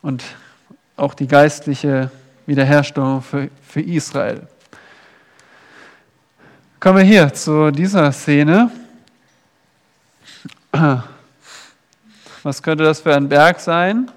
[0.01, 0.23] Und
[0.95, 2.09] auch die geistliche
[2.45, 4.47] Wiederherstellung für, für Israel.
[6.79, 8.71] Kommen wir hier zu dieser Szene.
[12.43, 14.09] Was könnte das für ein Berg sein?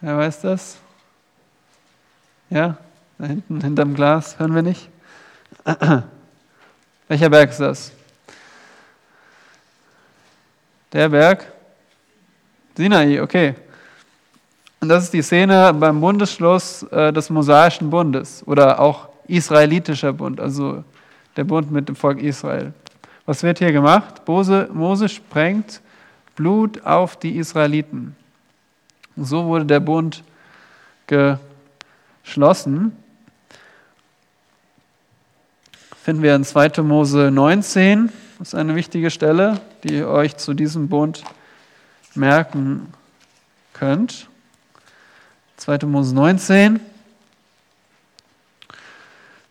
[0.00, 0.78] Wer weiß das?
[2.48, 2.78] Ja,
[3.18, 4.88] da hinten, hinterm Glas, hören wir nicht?
[7.08, 7.92] Welcher Berg ist das?
[10.92, 11.52] Der Berg?
[12.76, 13.54] Sinai, okay.
[14.80, 20.40] Und das ist die Szene beim Bundesschluss äh, des Mosaischen Bundes oder auch israelitischer Bund,
[20.40, 20.82] also
[21.36, 22.72] der Bund mit dem Volk Israel.
[23.26, 24.26] Was wird hier gemacht?
[24.26, 25.82] Mose, Mose sprengt
[26.36, 28.16] Blut auf die Israeliten.
[29.20, 30.24] Und so wurde der Bund
[32.24, 32.96] geschlossen.
[36.02, 36.80] Finden wir in 2.
[36.80, 41.22] Mose 19, das ist eine wichtige Stelle, die ihr euch zu diesem Bund
[42.14, 42.94] merken
[43.74, 44.26] könnt.
[45.58, 45.84] 2.
[45.84, 46.80] Mose 19.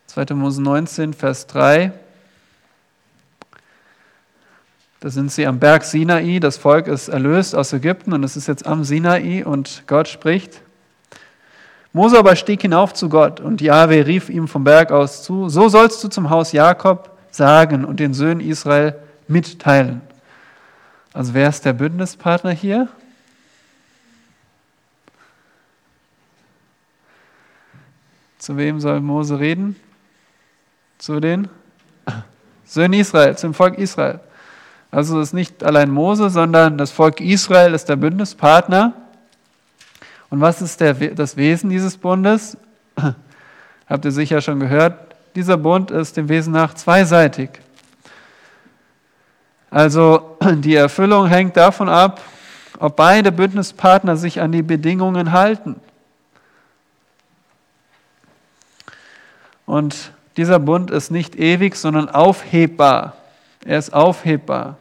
[0.08, 0.34] 2.
[0.34, 1.92] Mose 19, Vers 3.
[5.02, 8.48] Da sind sie am Berg Sinai, das Volk ist erlöst aus Ägypten und es ist
[8.50, 10.62] jetzt am Sinai und Gott spricht.
[11.94, 15.70] Mose aber stieg hinauf zu Gott und Jahwe rief ihm vom Berg aus zu, so
[15.70, 18.94] sollst du zum Haus Jakob sagen und den Söhnen Israel
[19.30, 20.02] mitteilen.
[21.14, 22.90] Also wer ist der Bündnispartner hier?
[28.38, 29.78] Zu wem soll Mose reden?
[30.98, 31.48] Zu den
[32.66, 34.20] Söhnen Israel, zum Volk Israel.
[34.92, 38.94] Also es ist nicht allein Mose, sondern das Volk Israel ist der Bündnispartner.
[40.30, 42.58] Und was ist der, das Wesen dieses Bundes?
[43.90, 45.16] Habt ihr sicher schon gehört.
[45.36, 47.50] Dieser Bund ist dem Wesen nach zweiseitig.
[49.70, 52.22] Also die Erfüllung hängt davon ab,
[52.80, 55.76] ob beide Bündnispartner sich an die Bedingungen halten.
[59.68, 63.14] Und dieser Bund ist nicht ewig, sondern aufhebbar.
[63.64, 64.79] Er ist aufhebbar.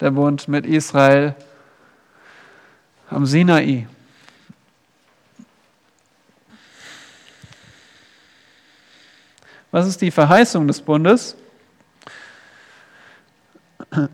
[0.00, 1.36] Der Bund mit Israel
[3.10, 3.86] am Sinai.
[9.70, 11.36] Was ist die Verheißung des Bundes?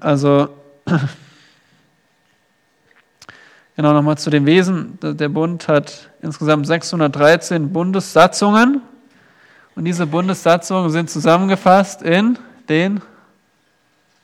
[0.01, 0.55] Also,
[3.77, 4.99] genau nochmal zu dem Wesen.
[5.03, 8.83] Der Bund hat insgesamt 613 Bundessatzungen.
[9.75, 13.01] Und diese Bundessatzungen sind zusammengefasst in den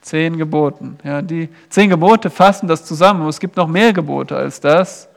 [0.07, 0.99] zehn Geboten.
[1.03, 3.27] Ja, die zehn Gebote fassen das zusammen.
[3.27, 5.09] Es gibt noch mehr Gebote als das.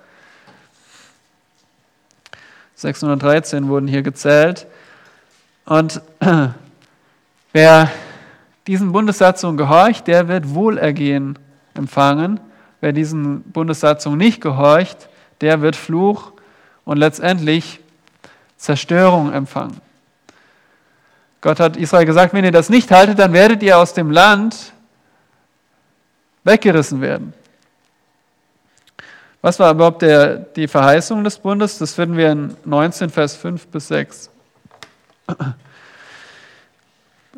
[2.74, 4.66] 613 wurden hier gezählt.
[5.66, 6.02] Und
[7.54, 7.92] wer
[8.66, 11.38] diesen Bundessatzungen gehorcht, der wird Wohlergehen
[11.76, 12.40] empfangen.
[12.82, 15.08] Wer diesen Bundessatzungen nicht gehorcht,
[15.42, 16.32] der wird Fluch
[16.84, 17.80] und letztendlich
[18.58, 19.80] Zerstörung empfangen.
[21.42, 24.74] Gott hat Israel gesagt, wenn ihr das nicht haltet, dann werdet ihr aus dem Land
[26.44, 27.34] weggerissen werden.
[29.42, 31.78] Was war überhaupt der, die Verheißung des Bundes?
[31.78, 34.30] Das finden wir in 19, Vers 5 bis 6.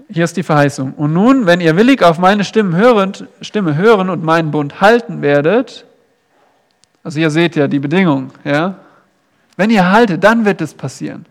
[0.10, 0.94] Hier ist die Verheißung.
[0.94, 5.22] Und nun, wenn ihr willig auf meine Stimme hörend, Stimme hören und meinen Bund halten
[5.22, 5.86] werdet,
[7.04, 8.76] also ihr seht ja die Bedingung, ja,
[9.58, 11.26] wenn ihr haltet, dann wird es passieren.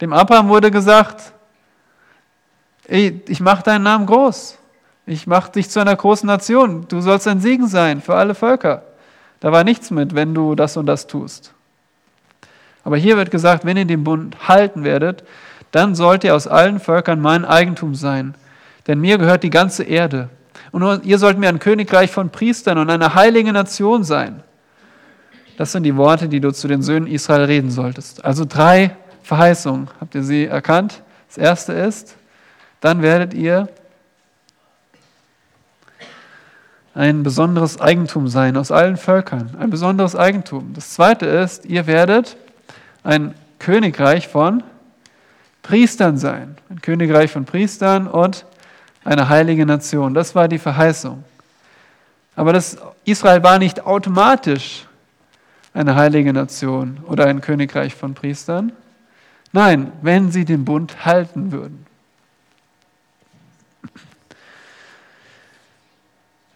[0.00, 1.32] Dem Abraham wurde gesagt,
[2.88, 4.58] ich mache deinen Namen groß.
[5.06, 6.86] Ich mache dich zu einer großen Nation.
[6.88, 8.82] Du sollst ein Segen sein für alle Völker.
[9.40, 11.52] Da war nichts mit, wenn du das und das tust.
[12.84, 15.24] Aber hier wird gesagt, wenn ihr den Bund halten werdet,
[15.70, 18.34] dann sollt ihr aus allen Völkern mein Eigentum sein.
[18.86, 20.28] Denn mir gehört die ganze Erde.
[20.70, 24.42] Und ihr sollt mir ein Königreich von Priestern und eine heilige Nation sein.
[25.56, 28.24] Das sind die Worte, die du zu den Söhnen Israel reden solltest.
[28.24, 29.88] Also drei Verheißungen.
[30.00, 31.02] Habt ihr sie erkannt?
[31.28, 32.16] Das erste ist,
[32.80, 33.68] dann werdet ihr
[36.94, 39.56] ein besonderes Eigentum sein aus allen Völkern.
[39.58, 40.72] Ein besonderes Eigentum.
[40.74, 42.36] Das zweite ist, ihr werdet
[43.02, 44.62] ein Königreich von
[45.62, 46.56] Priestern sein.
[46.70, 48.46] Ein Königreich von Priestern und
[49.04, 50.14] eine heilige Nation.
[50.14, 51.24] Das war die Verheißung.
[52.36, 54.86] Aber das Israel war nicht automatisch
[55.72, 58.72] eine heilige Nation oder ein Königreich von Priestern.
[59.52, 61.86] Nein, wenn sie den Bund halten würden.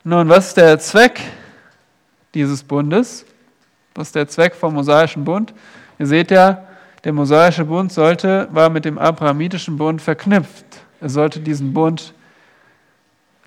[0.08, 1.20] Nun, was ist der Zweck
[2.32, 3.26] dieses Bundes?
[3.94, 5.52] Was ist der Zweck vom mosaischen Bund?
[5.98, 6.64] Ihr seht ja,
[7.04, 10.64] der mosaische Bund sollte, war mit dem abrahamitischen Bund verknüpft.
[11.02, 12.14] Er sollte diesen Bund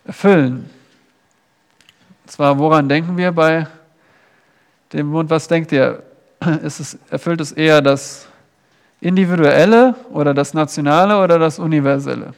[0.05, 0.69] erfüllen.
[2.25, 3.65] Und zwar, woran denken wir bei
[4.93, 5.31] dem Bund?
[5.31, 6.03] Was denkt ihr?
[6.61, 8.27] Ist es, erfüllt es eher das
[8.99, 12.35] Individuelle oder das Nationale oder das Universelle?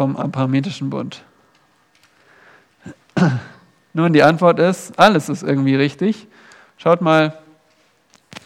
[0.00, 1.20] Vom abrahamitischen Bund?
[3.92, 6.26] Nun, die Antwort ist, alles ist irgendwie richtig.
[6.78, 7.38] Schaut mal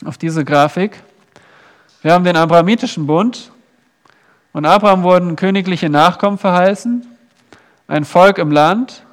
[0.04, 1.00] auf diese Grafik.
[2.02, 3.52] Wir haben den abrahamitischen Bund
[4.52, 7.06] und Abraham wurden königliche Nachkommen verheißen,
[7.86, 9.04] ein Volk im Land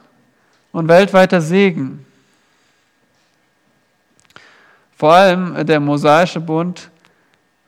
[0.71, 2.07] und weltweiter Segen.
[4.97, 6.89] Vor allem der mosaische Bund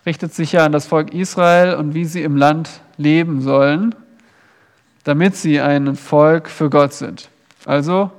[0.03, 3.93] richtet sich ja an das Volk Israel und wie sie im Land leben sollen
[5.03, 7.29] damit sie ein Volk für Gott sind.
[7.65, 8.11] Also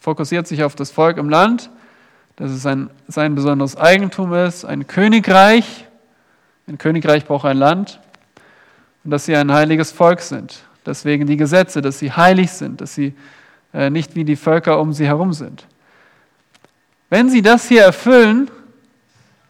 [0.00, 1.70] fokussiert sich auf das Volk im Land,
[2.36, 5.86] dass es ein, sein besonderes Eigentum ist, ein Königreich.
[6.68, 8.00] Ein Königreich braucht ein Land
[9.04, 10.62] und dass sie ein heiliges Volk sind.
[10.84, 13.14] Deswegen die Gesetze, dass sie heilig sind, dass sie
[13.74, 15.66] äh, nicht wie die Völker um sie herum sind.
[17.10, 18.50] Wenn sie das hier erfüllen,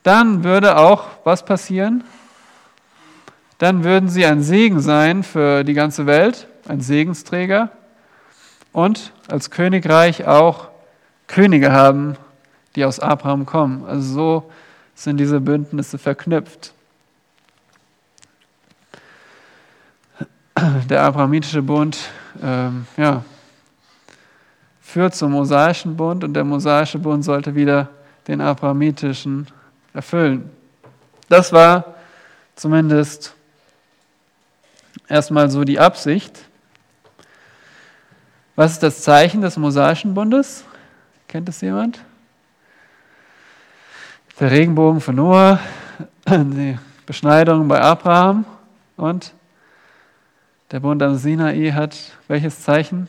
[0.02, 2.04] dann würde auch was passieren?
[3.58, 7.70] Dann würden sie ein Segen sein für die ganze Welt, ein Segensträger
[8.72, 10.68] und als Königreich auch
[11.26, 12.16] Könige haben,
[12.74, 13.84] die aus Abraham kommen.
[13.86, 14.50] Also so
[14.94, 16.72] sind diese Bündnisse verknüpft.
[20.88, 21.98] Der abrahamitische Bund
[22.42, 23.24] ähm, ja,
[24.80, 27.88] führt zum mosaischen Bund und der mosaische Bund sollte wieder
[28.28, 29.46] den abrahamitischen
[29.92, 30.50] erfüllen.
[31.28, 31.96] Das war
[32.54, 33.34] zumindest
[35.08, 36.44] erstmal so die Absicht.
[38.54, 40.64] Was ist das Zeichen des mosaischen Bundes?
[41.28, 42.00] Kennt es jemand?
[44.40, 45.60] Der Regenbogen von Noah,
[46.28, 48.44] die Beschneidung bei Abraham
[48.96, 49.32] und
[50.70, 51.96] der Bund am Sinai hat
[52.28, 53.08] welches Zeichen?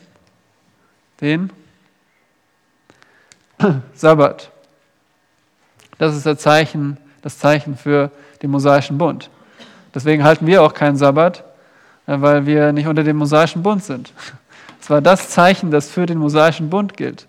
[1.20, 1.50] Den
[3.94, 4.50] Sabbat.
[5.98, 8.10] Das ist das Zeichen, das Zeichen für
[8.42, 9.30] den mosaischen Bund.
[9.94, 11.42] Deswegen halten wir auch keinen Sabbat,
[12.08, 14.12] weil wir nicht unter dem mosaischen Bund sind.
[14.80, 17.26] Es war das Zeichen, das für den mosaischen Bund gilt.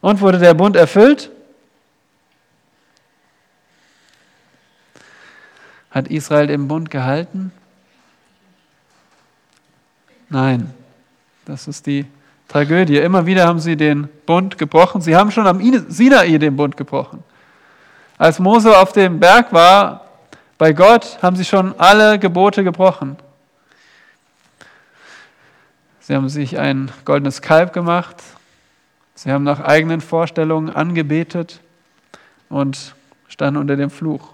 [0.00, 1.30] Und wurde der Bund erfüllt?
[5.90, 7.50] Hat Israel den Bund gehalten?
[10.28, 10.72] Nein,
[11.44, 12.06] das ist die
[12.46, 12.98] Tragödie.
[12.98, 15.00] Immer wieder haben sie den Bund gebrochen.
[15.00, 17.24] Sie haben schon am Sinai den Bund gebrochen.
[18.16, 20.05] Als Mose auf dem Berg war,
[20.58, 23.16] bei Gott haben sie schon alle Gebote gebrochen.
[26.00, 28.22] Sie haben sich ein goldenes Kalb gemacht.
[29.14, 31.60] Sie haben nach eigenen Vorstellungen angebetet
[32.48, 32.94] und
[33.28, 34.30] standen unter dem Fluch.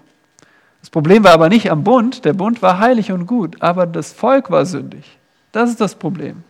[0.81, 2.25] Das Problem war aber nicht am Bund.
[2.25, 5.17] Der Bund war heilig und gut, aber das Volk war sündig.
[5.51, 6.43] Das ist das Problem.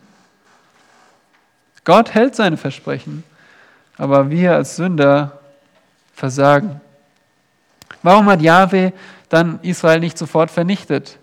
[1.84, 3.24] Gott hält seine Versprechen,
[3.96, 5.38] aber wir als Sünder
[6.14, 6.80] versagen.
[8.02, 8.92] Warum hat Yahweh
[9.34, 11.18] dann Israel nicht sofort vernichtet,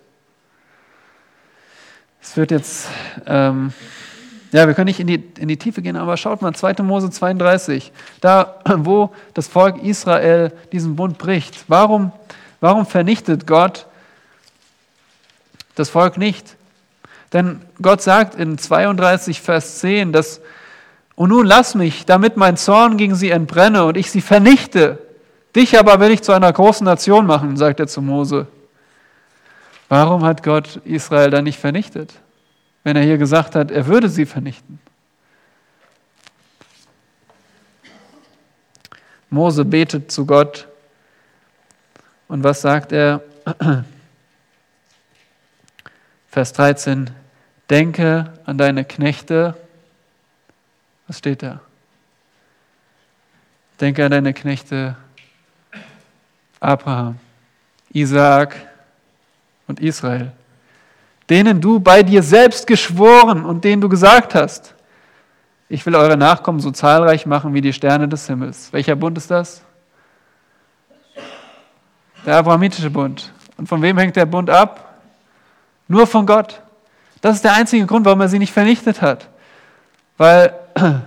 [2.21, 2.87] Es wird jetzt,
[3.25, 3.73] ähm,
[4.51, 6.83] ja, wir können nicht in die, in die Tiefe gehen, aber schaut mal, 2.
[6.83, 11.63] Mose 32, da, wo das Volk Israel diesen Bund bricht.
[11.69, 12.11] Warum,
[12.59, 13.87] warum vernichtet Gott
[15.75, 16.57] das Volk nicht?
[17.31, 20.41] Denn Gott sagt in 32, Vers 10, dass,
[21.15, 24.99] und nun lass mich, damit mein Zorn gegen sie entbrenne und ich sie vernichte.
[25.55, 28.47] Dich aber will ich zu einer großen Nation machen, sagt er zu Mose.
[29.89, 32.13] Warum hat Gott Israel dann nicht vernichtet,
[32.83, 34.79] wenn er hier gesagt hat, er würde sie vernichten?
[39.29, 40.67] Mose betet zu Gott
[42.27, 43.21] und was sagt er?
[46.29, 47.09] Vers 13,
[47.69, 49.57] denke an deine Knechte.
[51.07, 51.59] Was steht da?
[53.81, 54.95] Denke an deine Knechte
[56.61, 57.17] Abraham,
[57.91, 58.55] Isaak,
[59.71, 60.31] und Israel,
[61.29, 64.75] denen du bei dir selbst geschworen und denen du gesagt hast,
[65.69, 68.73] ich will eure Nachkommen so zahlreich machen wie die Sterne des Himmels.
[68.73, 69.61] Welcher Bund ist das?
[72.25, 73.31] Der Abrahamitische Bund.
[73.57, 74.99] Und von wem hängt der Bund ab?
[75.87, 76.61] Nur von Gott.
[77.21, 79.29] Das ist der einzige Grund, warum er sie nicht vernichtet hat.
[80.17, 80.53] Weil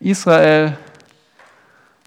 [0.00, 0.76] Israel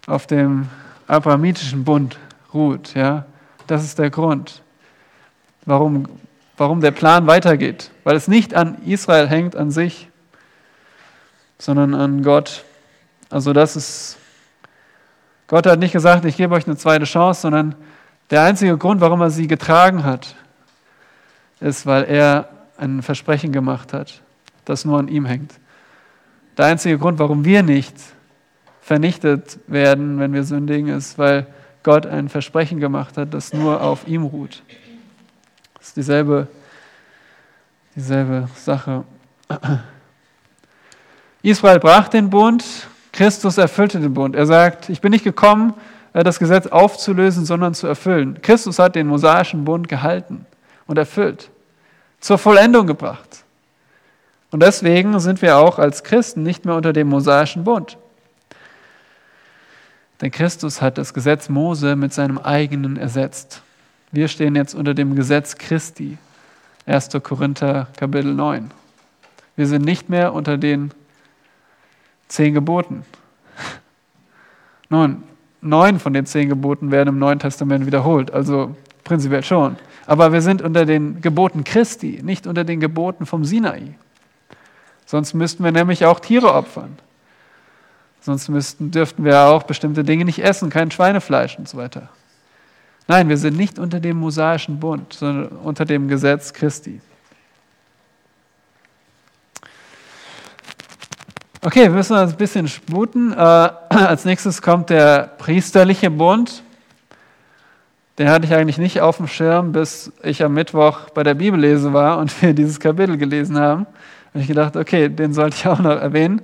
[0.06, 0.68] auf dem
[1.06, 2.18] Abrahamitischen Bund
[2.52, 2.94] ruht.
[2.94, 3.26] Ja?
[3.66, 4.62] Das ist der Grund
[5.68, 6.08] warum,
[6.56, 7.90] warum der Plan weitergeht.
[8.02, 10.08] Weil es nicht an Israel hängt, an sich,
[11.58, 12.64] sondern an Gott.
[13.30, 14.16] Also das ist,
[15.46, 17.74] Gott hat nicht gesagt, ich gebe euch eine zweite Chance, sondern
[18.30, 20.34] der einzige Grund, warum er sie getragen hat,
[21.60, 24.22] ist, weil er ein Versprechen gemacht hat,
[24.64, 25.54] das nur an ihm hängt.
[26.56, 27.94] Der einzige Grund, warum wir nicht
[28.80, 31.46] vernichtet werden, wenn wir sündigen, ist, weil
[31.88, 34.62] Gott ein Versprechen gemacht hat, das nur auf ihm ruht
[35.88, 36.46] ist dieselbe,
[37.96, 39.04] dieselbe Sache.
[41.42, 42.62] Israel brach den Bund,
[43.10, 44.36] Christus erfüllte den Bund.
[44.36, 45.72] Er sagt, ich bin nicht gekommen,
[46.12, 48.38] äh, das Gesetz aufzulösen, sondern zu erfüllen.
[48.42, 50.44] Christus hat den mosaischen Bund gehalten
[50.86, 51.48] und erfüllt,
[52.20, 53.44] zur Vollendung gebracht.
[54.50, 57.96] Und deswegen sind wir auch als Christen nicht mehr unter dem mosaischen Bund.
[60.20, 63.62] Denn Christus hat das Gesetz Mose mit seinem eigenen ersetzt.
[64.10, 66.18] Wir stehen jetzt unter dem Gesetz Christi.
[66.86, 67.10] 1.
[67.22, 68.70] Korinther Kapitel 9.
[69.56, 70.92] Wir sind nicht mehr unter den
[72.28, 73.04] zehn Geboten.
[74.88, 75.22] Nun,
[75.60, 79.76] neun von den zehn Geboten werden im Neuen Testament wiederholt, also prinzipiell schon.
[80.06, 83.94] Aber wir sind unter den Geboten Christi, nicht unter den Geboten vom Sinai.
[85.04, 86.98] Sonst müssten wir nämlich auch Tiere opfern.
[88.28, 92.10] Sonst müssten, dürften wir auch bestimmte Dinge nicht essen, kein Schweinefleisch und so weiter.
[93.06, 97.00] Nein, wir sind nicht unter dem mosaischen Bund, sondern unter dem Gesetz Christi.
[101.62, 103.32] Okay, wir müssen uns ein bisschen sputen.
[103.32, 106.62] Äh, als nächstes kommt der priesterliche Bund.
[108.18, 111.94] Den hatte ich eigentlich nicht auf dem Schirm, bis ich am Mittwoch bei der Bibellese
[111.94, 113.86] war und wir dieses Kapitel gelesen haben.
[114.34, 116.42] habe ich gedacht, okay, den sollte ich auch noch erwähnen.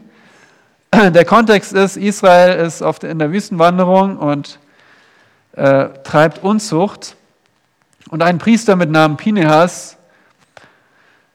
[0.94, 4.60] Der Kontext ist, Israel ist oft in der Wüstenwanderung und
[5.52, 7.16] äh, treibt Unzucht.
[8.10, 9.96] Und ein Priester mit Namen Pinehas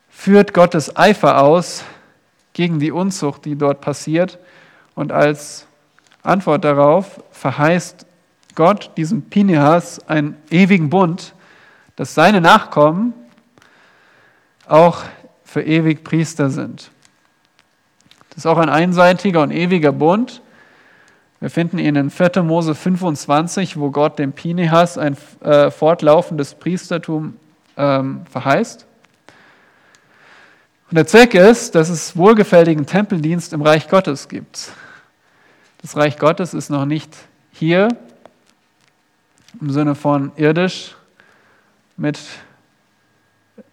[0.10, 1.84] führt Gottes Eifer aus
[2.54, 4.40] gegen die Unzucht, die dort passiert.
[4.96, 5.68] Und als
[6.24, 8.06] Antwort darauf verheißt
[8.56, 11.34] Gott diesem Pinehas einen ewigen Bund,
[11.98, 13.14] dass seine Nachkommen
[14.68, 15.02] auch
[15.44, 16.92] für ewig Priester sind.
[18.40, 20.42] Ist auch ein einseitiger und ewiger Bund.
[21.42, 22.42] Wir finden ihn in 4.
[22.42, 27.36] Mose 25, wo Gott dem Pinehas ein äh, fortlaufendes Priestertum
[27.76, 28.86] ähm, verheißt.
[30.90, 34.72] Und der Zweck ist, dass es wohlgefälligen Tempeldienst im Reich Gottes gibt.
[35.82, 37.14] Das Reich Gottes ist noch nicht
[37.52, 37.90] hier
[39.60, 40.96] im Sinne von irdisch
[41.98, 42.18] mit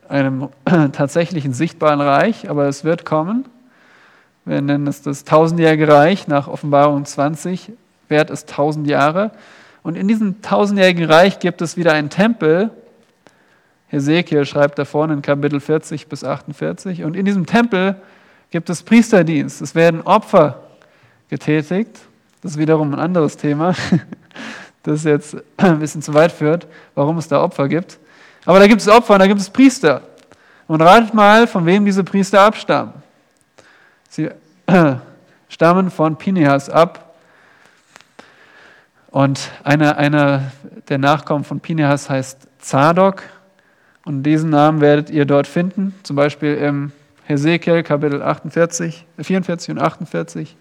[0.09, 3.49] einem tatsächlichen sichtbaren Reich, aber es wird kommen.
[4.47, 7.73] Wir nennen es das tausendjährige Reich nach Offenbarung 20.
[8.09, 9.33] Wert ist tausend Jahre.
[9.83, 12.71] Und in diesem tausendjährigen Reich gibt es wieder einen Tempel.
[13.89, 17.03] Hesekiel schreibt da vorne in Kapitel 40 bis 48.
[17.03, 17.97] Und in diesem Tempel
[18.53, 19.61] gibt es Priesterdienst.
[19.63, 20.61] Es werden Opfer
[21.29, 21.99] getätigt.
[22.41, 23.75] Das ist wiederum ein anderes Thema,
[24.85, 27.99] das jetzt ein bisschen zu weit führt, warum es da Opfer gibt.
[28.45, 30.03] Aber da gibt es Opfer und da gibt es Priester.
[30.69, 33.06] Und ratet mal, von wem diese Priester abstammen.
[34.09, 34.31] Sie
[35.49, 37.15] stammen von Pinehas ab.
[39.11, 40.53] Und einer, einer
[40.89, 43.23] der Nachkommen von Pinehas heißt Zadok
[44.05, 46.93] Und diesen Namen werdet ihr dort finden, zum Beispiel im
[47.25, 50.57] Hesekiel Kapitel 48, 44 und 48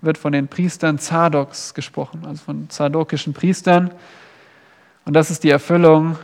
[0.00, 3.90] wird von den Priestern Zadoks gesprochen, also von zadokischen Priestern.
[5.04, 6.16] Und das ist die Erfüllung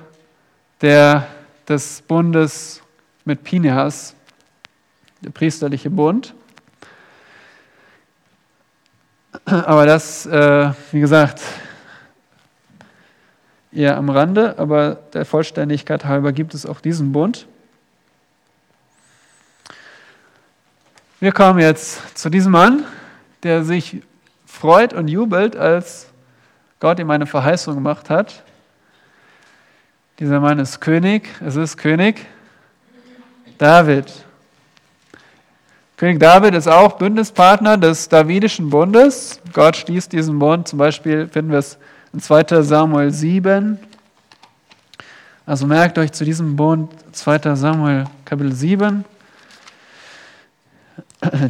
[0.81, 1.27] der,
[1.69, 2.83] des Bundes
[3.25, 4.15] mit Pinehas,
[5.23, 6.35] der priesterliche Bund.
[9.45, 11.41] Aber das, äh, wie gesagt,
[13.73, 17.47] eher am Rande, aber der Vollständigkeit halber gibt es auch diesen Bund.
[21.21, 22.85] Wir kommen jetzt zu diesem Mann,
[23.43, 24.03] der sich
[24.47, 26.07] freut und jubelt, als
[26.81, 28.43] Gott ihm eine Verheißung gemacht hat.
[30.19, 32.27] Dieser Mann ist König, es ist König
[33.59, 34.11] David.
[36.01, 39.39] König David ist auch Bündnispartner des Davidischen Bundes.
[39.53, 41.77] Gott schließt diesen Bund, zum Beispiel finden wir es
[42.15, 43.79] in 2 Samuel 7.
[45.45, 49.05] Also merkt euch zu diesem Bund 2 Samuel Kapitel 7.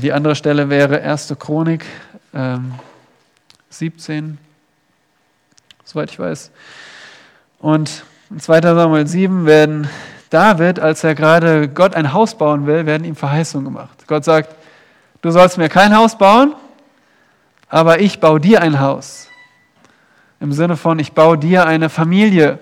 [0.02, 1.32] Die andere Stelle wäre 1.
[1.38, 1.86] Chronik
[2.34, 2.74] ähm,
[3.68, 4.36] 17,
[5.84, 6.50] soweit ich weiß.
[7.60, 9.88] Und in 2 Samuel 7 werden
[10.30, 14.06] David, als er gerade Gott ein Haus bauen will, werden ihm Verheißungen gemacht.
[14.06, 14.54] Gott sagt,
[15.22, 16.54] du sollst mir kein Haus bauen,
[17.68, 19.26] aber ich baue dir ein Haus.
[20.38, 22.58] Im Sinne von, ich baue dir eine Familie,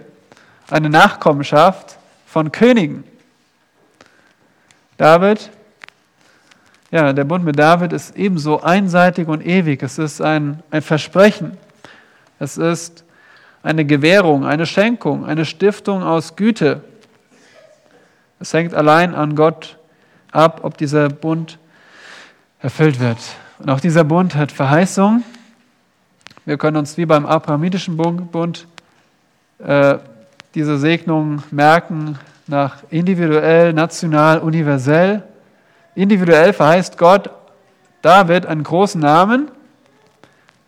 [0.70, 3.04] eine Nachkommenschaft von Königen.
[4.96, 5.50] David
[6.90, 9.82] ja, der Bund mit David ist ebenso einseitig und ewig.
[9.82, 11.58] Es ist ein, ein Versprechen.
[12.38, 13.04] Es ist
[13.62, 16.82] eine Gewährung, eine Schenkung, eine Stiftung aus Güte.
[18.40, 19.78] Es hängt allein an Gott
[20.30, 21.58] ab, ob dieser Bund
[22.60, 23.18] erfüllt wird.
[23.58, 25.24] Und auch dieser Bund hat Verheißung.
[26.44, 28.66] Wir können uns wie beim abrahamitischen Bund
[29.58, 29.98] äh,
[30.54, 35.24] diese Segnung merken nach individuell, national, universell.
[35.96, 37.30] Individuell verheißt Gott
[38.02, 39.50] David einen großen Namen.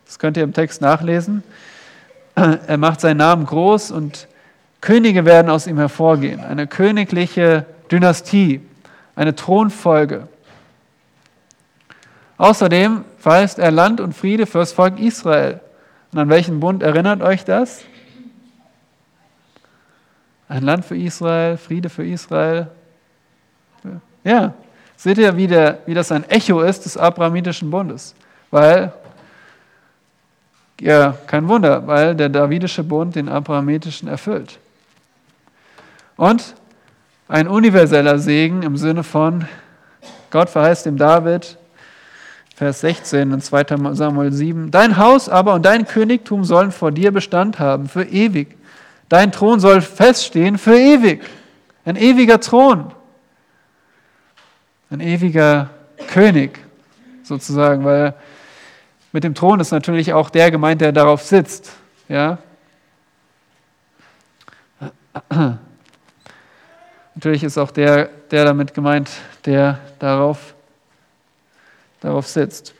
[0.06, 1.44] Das könnt ihr im Text nachlesen.
[2.34, 4.26] Er macht seinen Namen groß und
[4.80, 6.40] Könige werden aus ihm hervorgehen.
[6.40, 8.60] Eine königliche Dynastie,
[9.14, 10.28] eine Thronfolge.
[12.38, 15.60] Außerdem verheißt er Land und Friede für das Volk Israel.
[16.12, 17.82] Und an welchen Bund erinnert euch das?
[20.48, 22.68] Ein Land für Israel, Friede für Israel.
[24.24, 24.54] Ja,
[25.00, 28.14] Seht ihr, wie, der, wie das ein Echo ist des Abrahamitischen Bundes?
[28.50, 28.92] Weil,
[30.78, 34.58] ja, kein Wunder, weil der Davidische Bund den Abrahamitischen erfüllt.
[36.20, 36.54] Und
[37.28, 39.46] ein universeller Segen im Sinne von,
[40.30, 41.56] Gott verheißt dem David,
[42.54, 47.10] Vers 16 in 2 Samuel 7, Dein Haus aber und dein Königtum sollen vor dir
[47.10, 48.58] Bestand haben, für ewig.
[49.08, 51.24] Dein Thron soll feststehen für ewig.
[51.86, 52.92] Ein ewiger Thron
[54.90, 55.70] ein ewiger
[56.08, 56.58] König
[57.22, 58.14] sozusagen, weil
[59.12, 61.72] mit dem Thron ist natürlich auch der gemeint, der darauf sitzt.
[62.08, 62.38] Ja?
[67.20, 69.10] Natürlich ist auch der, der damit gemeint,
[69.44, 70.54] der darauf,
[72.00, 72.72] darauf sitzt.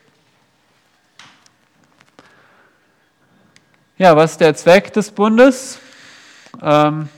[3.99, 5.79] Ja, was ist der Zweck des Bundes?
[6.63, 7.11] Ähm,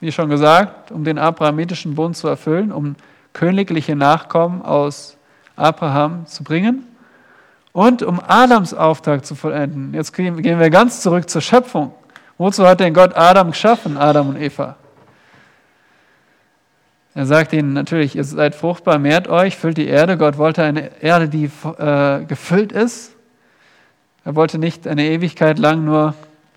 [0.00, 2.96] wie schon gesagt, um den abrahamitischen Bund zu erfüllen, um
[3.34, 5.18] königliche Nachkommen aus
[5.56, 6.86] Abraham zu bringen
[7.72, 9.92] und um Adams Auftrag zu vollenden.
[9.92, 11.92] Jetzt gehen wir ganz zurück zur Schöpfung.
[12.38, 14.76] Wozu hat denn Gott Adam geschaffen, Adam und Eva?
[17.16, 20.18] Er sagt ihnen natürlich, ihr seid fruchtbar, mehrt euch, füllt die Erde.
[20.18, 21.46] Gott wollte eine Erde, die
[21.78, 23.14] äh, gefüllt ist.
[24.26, 26.14] Er wollte nicht eine Ewigkeit lang nur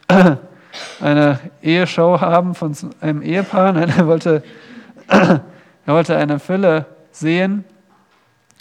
[0.99, 3.71] eine Eheshow haben von einem Ehepaar.
[3.71, 4.43] Nein, er wollte
[5.07, 5.43] er
[5.85, 7.63] wollte eine Fülle sehen.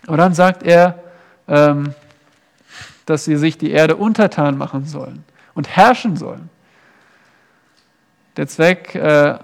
[0.06, 1.00] Und dann sagt er,
[1.48, 1.94] ähm,
[3.06, 6.48] dass sie sich die Erde untertan machen sollen und herrschen sollen.
[8.36, 9.40] Der Zweck äh,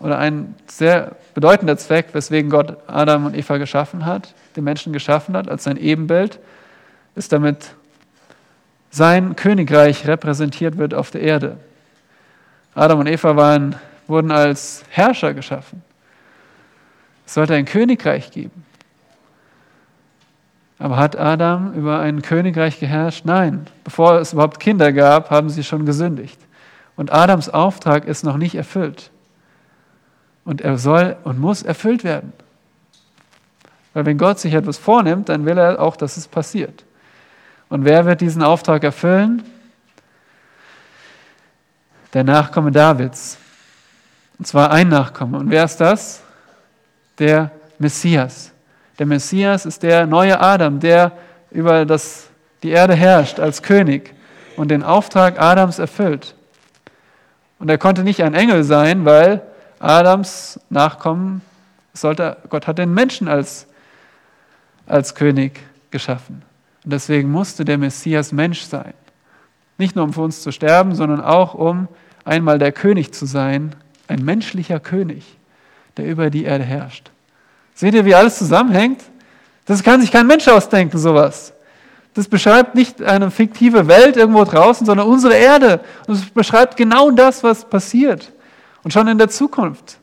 [0.00, 5.36] oder ein sehr bedeutender Zweck, weswegen Gott Adam und Eva geschaffen hat, den Menschen geschaffen
[5.36, 6.40] hat als sein Ebenbild,
[7.14, 7.74] ist damit
[8.90, 11.58] sein Königreich repräsentiert wird auf der Erde.
[12.74, 13.76] Adam und Eva waren,
[14.06, 15.82] wurden als Herrscher geschaffen.
[17.26, 18.64] Es sollte ein Königreich geben.
[20.78, 23.26] Aber hat Adam über ein Königreich geherrscht?
[23.26, 23.66] Nein.
[23.84, 26.40] Bevor es überhaupt Kinder gab, haben sie schon gesündigt.
[26.96, 29.10] Und Adams Auftrag ist noch nicht erfüllt.
[30.44, 32.32] Und er soll und muss erfüllt werden.
[33.92, 36.84] Weil wenn Gott sich etwas vornimmt, dann will er auch, dass es passiert.
[37.68, 39.42] Und wer wird diesen Auftrag erfüllen?
[42.12, 43.38] Der Nachkomme Davids.
[44.38, 45.38] Und zwar ein Nachkomme.
[45.38, 46.22] Und wer ist das?
[47.18, 48.52] Der Messias.
[48.98, 51.12] Der Messias ist der neue Adam, der
[51.50, 52.28] über das,
[52.62, 54.14] die Erde herrscht als König
[54.56, 56.34] und den Auftrag Adams erfüllt.
[57.58, 59.42] Und er konnte nicht ein Engel sein, weil
[59.80, 61.40] Adams Nachkommen
[61.94, 63.66] sollte, Gott hat den Menschen als,
[64.86, 65.58] als König
[65.90, 66.42] geschaffen.
[66.84, 68.94] Und deswegen musste der Messias Mensch sein.
[69.78, 71.88] Nicht nur um für uns zu sterben, sondern auch um
[72.24, 73.74] einmal der König zu sein,
[74.06, 75.24] ein menschlicher König,
[75.96, 77.10] der über die Erde herrscht.
[77.74, 79.02] Seht ihr, wie alles zusammenhängt?
[79.64, 81.54] Das kann sich kein Mensch ausdenken, sowas.
[82.14, 85.80] Das beschreibt nicht eine fiktive Welt irgendwo draußen, sondern unsere Erde.
[86.06, 88.32] Und es beschreibt genau das, was passiert.
[88.82, 89.98] Und schon in der Zukunft.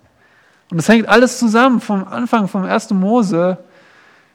[0.70, 2.92] Und es hängt alles zusammen, vom Anfang, vom 1.
[2.92, 3.58] Mose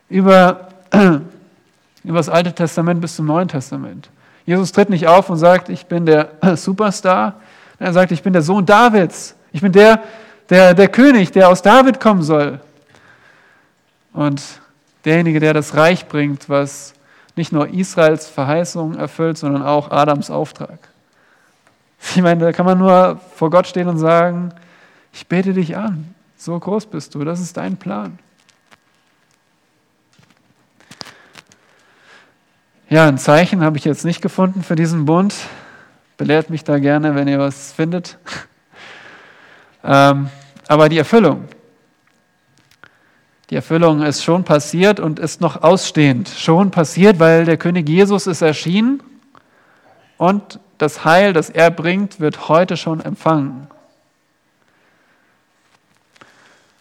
[0.08, 4.08] über, über das Alte Testament bis zum Neuen Testament.
[4.44, 7.34] Jesus tritt nicht auf und sagt, ich bin der Superstar.
[7.78, 9.34] Er sagt, ich bin der Sohn Davids.
[9.52, 10.02] Ich bin der,
[10.48, 12.60] der, der König, der aus David kommen soll.
[14.12, 14.42] Und
[15.04, 16.94] derjenige, der das Reich bringt, was
[17.36, 20.78] nicht nur Israels Verheißung erfüllt, sondern auch Adams Auftrag.
[22.10, 24.52] Ich meine, da kann man nur vor Gott stehen und sagen,
[25.12, 28.18] ich bete dich an, so groß bist du, das ist dein Plan.
[32.88, 35.34] Ja, ein Zeichen habe ich jetzt nicht gefunden für diesen Bund.
[36.18, 38.18] Belehrt mich da gerne, wenn ihr was findet.
[39.84, 40.28] ähm,
[40.68, 41.48] aber die Erfüllung,
[43.48, 46.28] die Erfüllung ist schon passiert und ist noch ausstehend.
[46.28, 49.02] Schon passiert, weil der König Jesus ist erschienen
[50.18, 53.68] und das Heil, das er bringt, wird heute schon empfangen.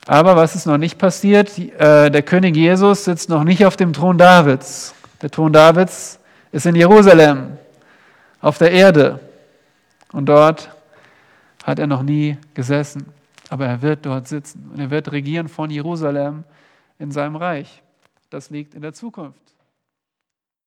[0.08, 1.56] Aber was ist noch nicht passiert?
[1.60, 4.96] Äh, der König Jesus sitzt noch nicht auf dem Thron Davids.
[5.22, 6.20] Der Thron Davids
[6.52, 7.58] ist in Jerusalem,
[8.42, 9.20] auf der Erde.
[10.12, 10.72] Und dort
[11.64, 13.06] hat er noch nie gesessen.
[13.50, 16.44] Aber er wird dort sitzen und er wird regieren von Jerusalem
[16.98, 17.84] in seinem Reich.
[18.32, 19.51] Das liegt in der Zukunft.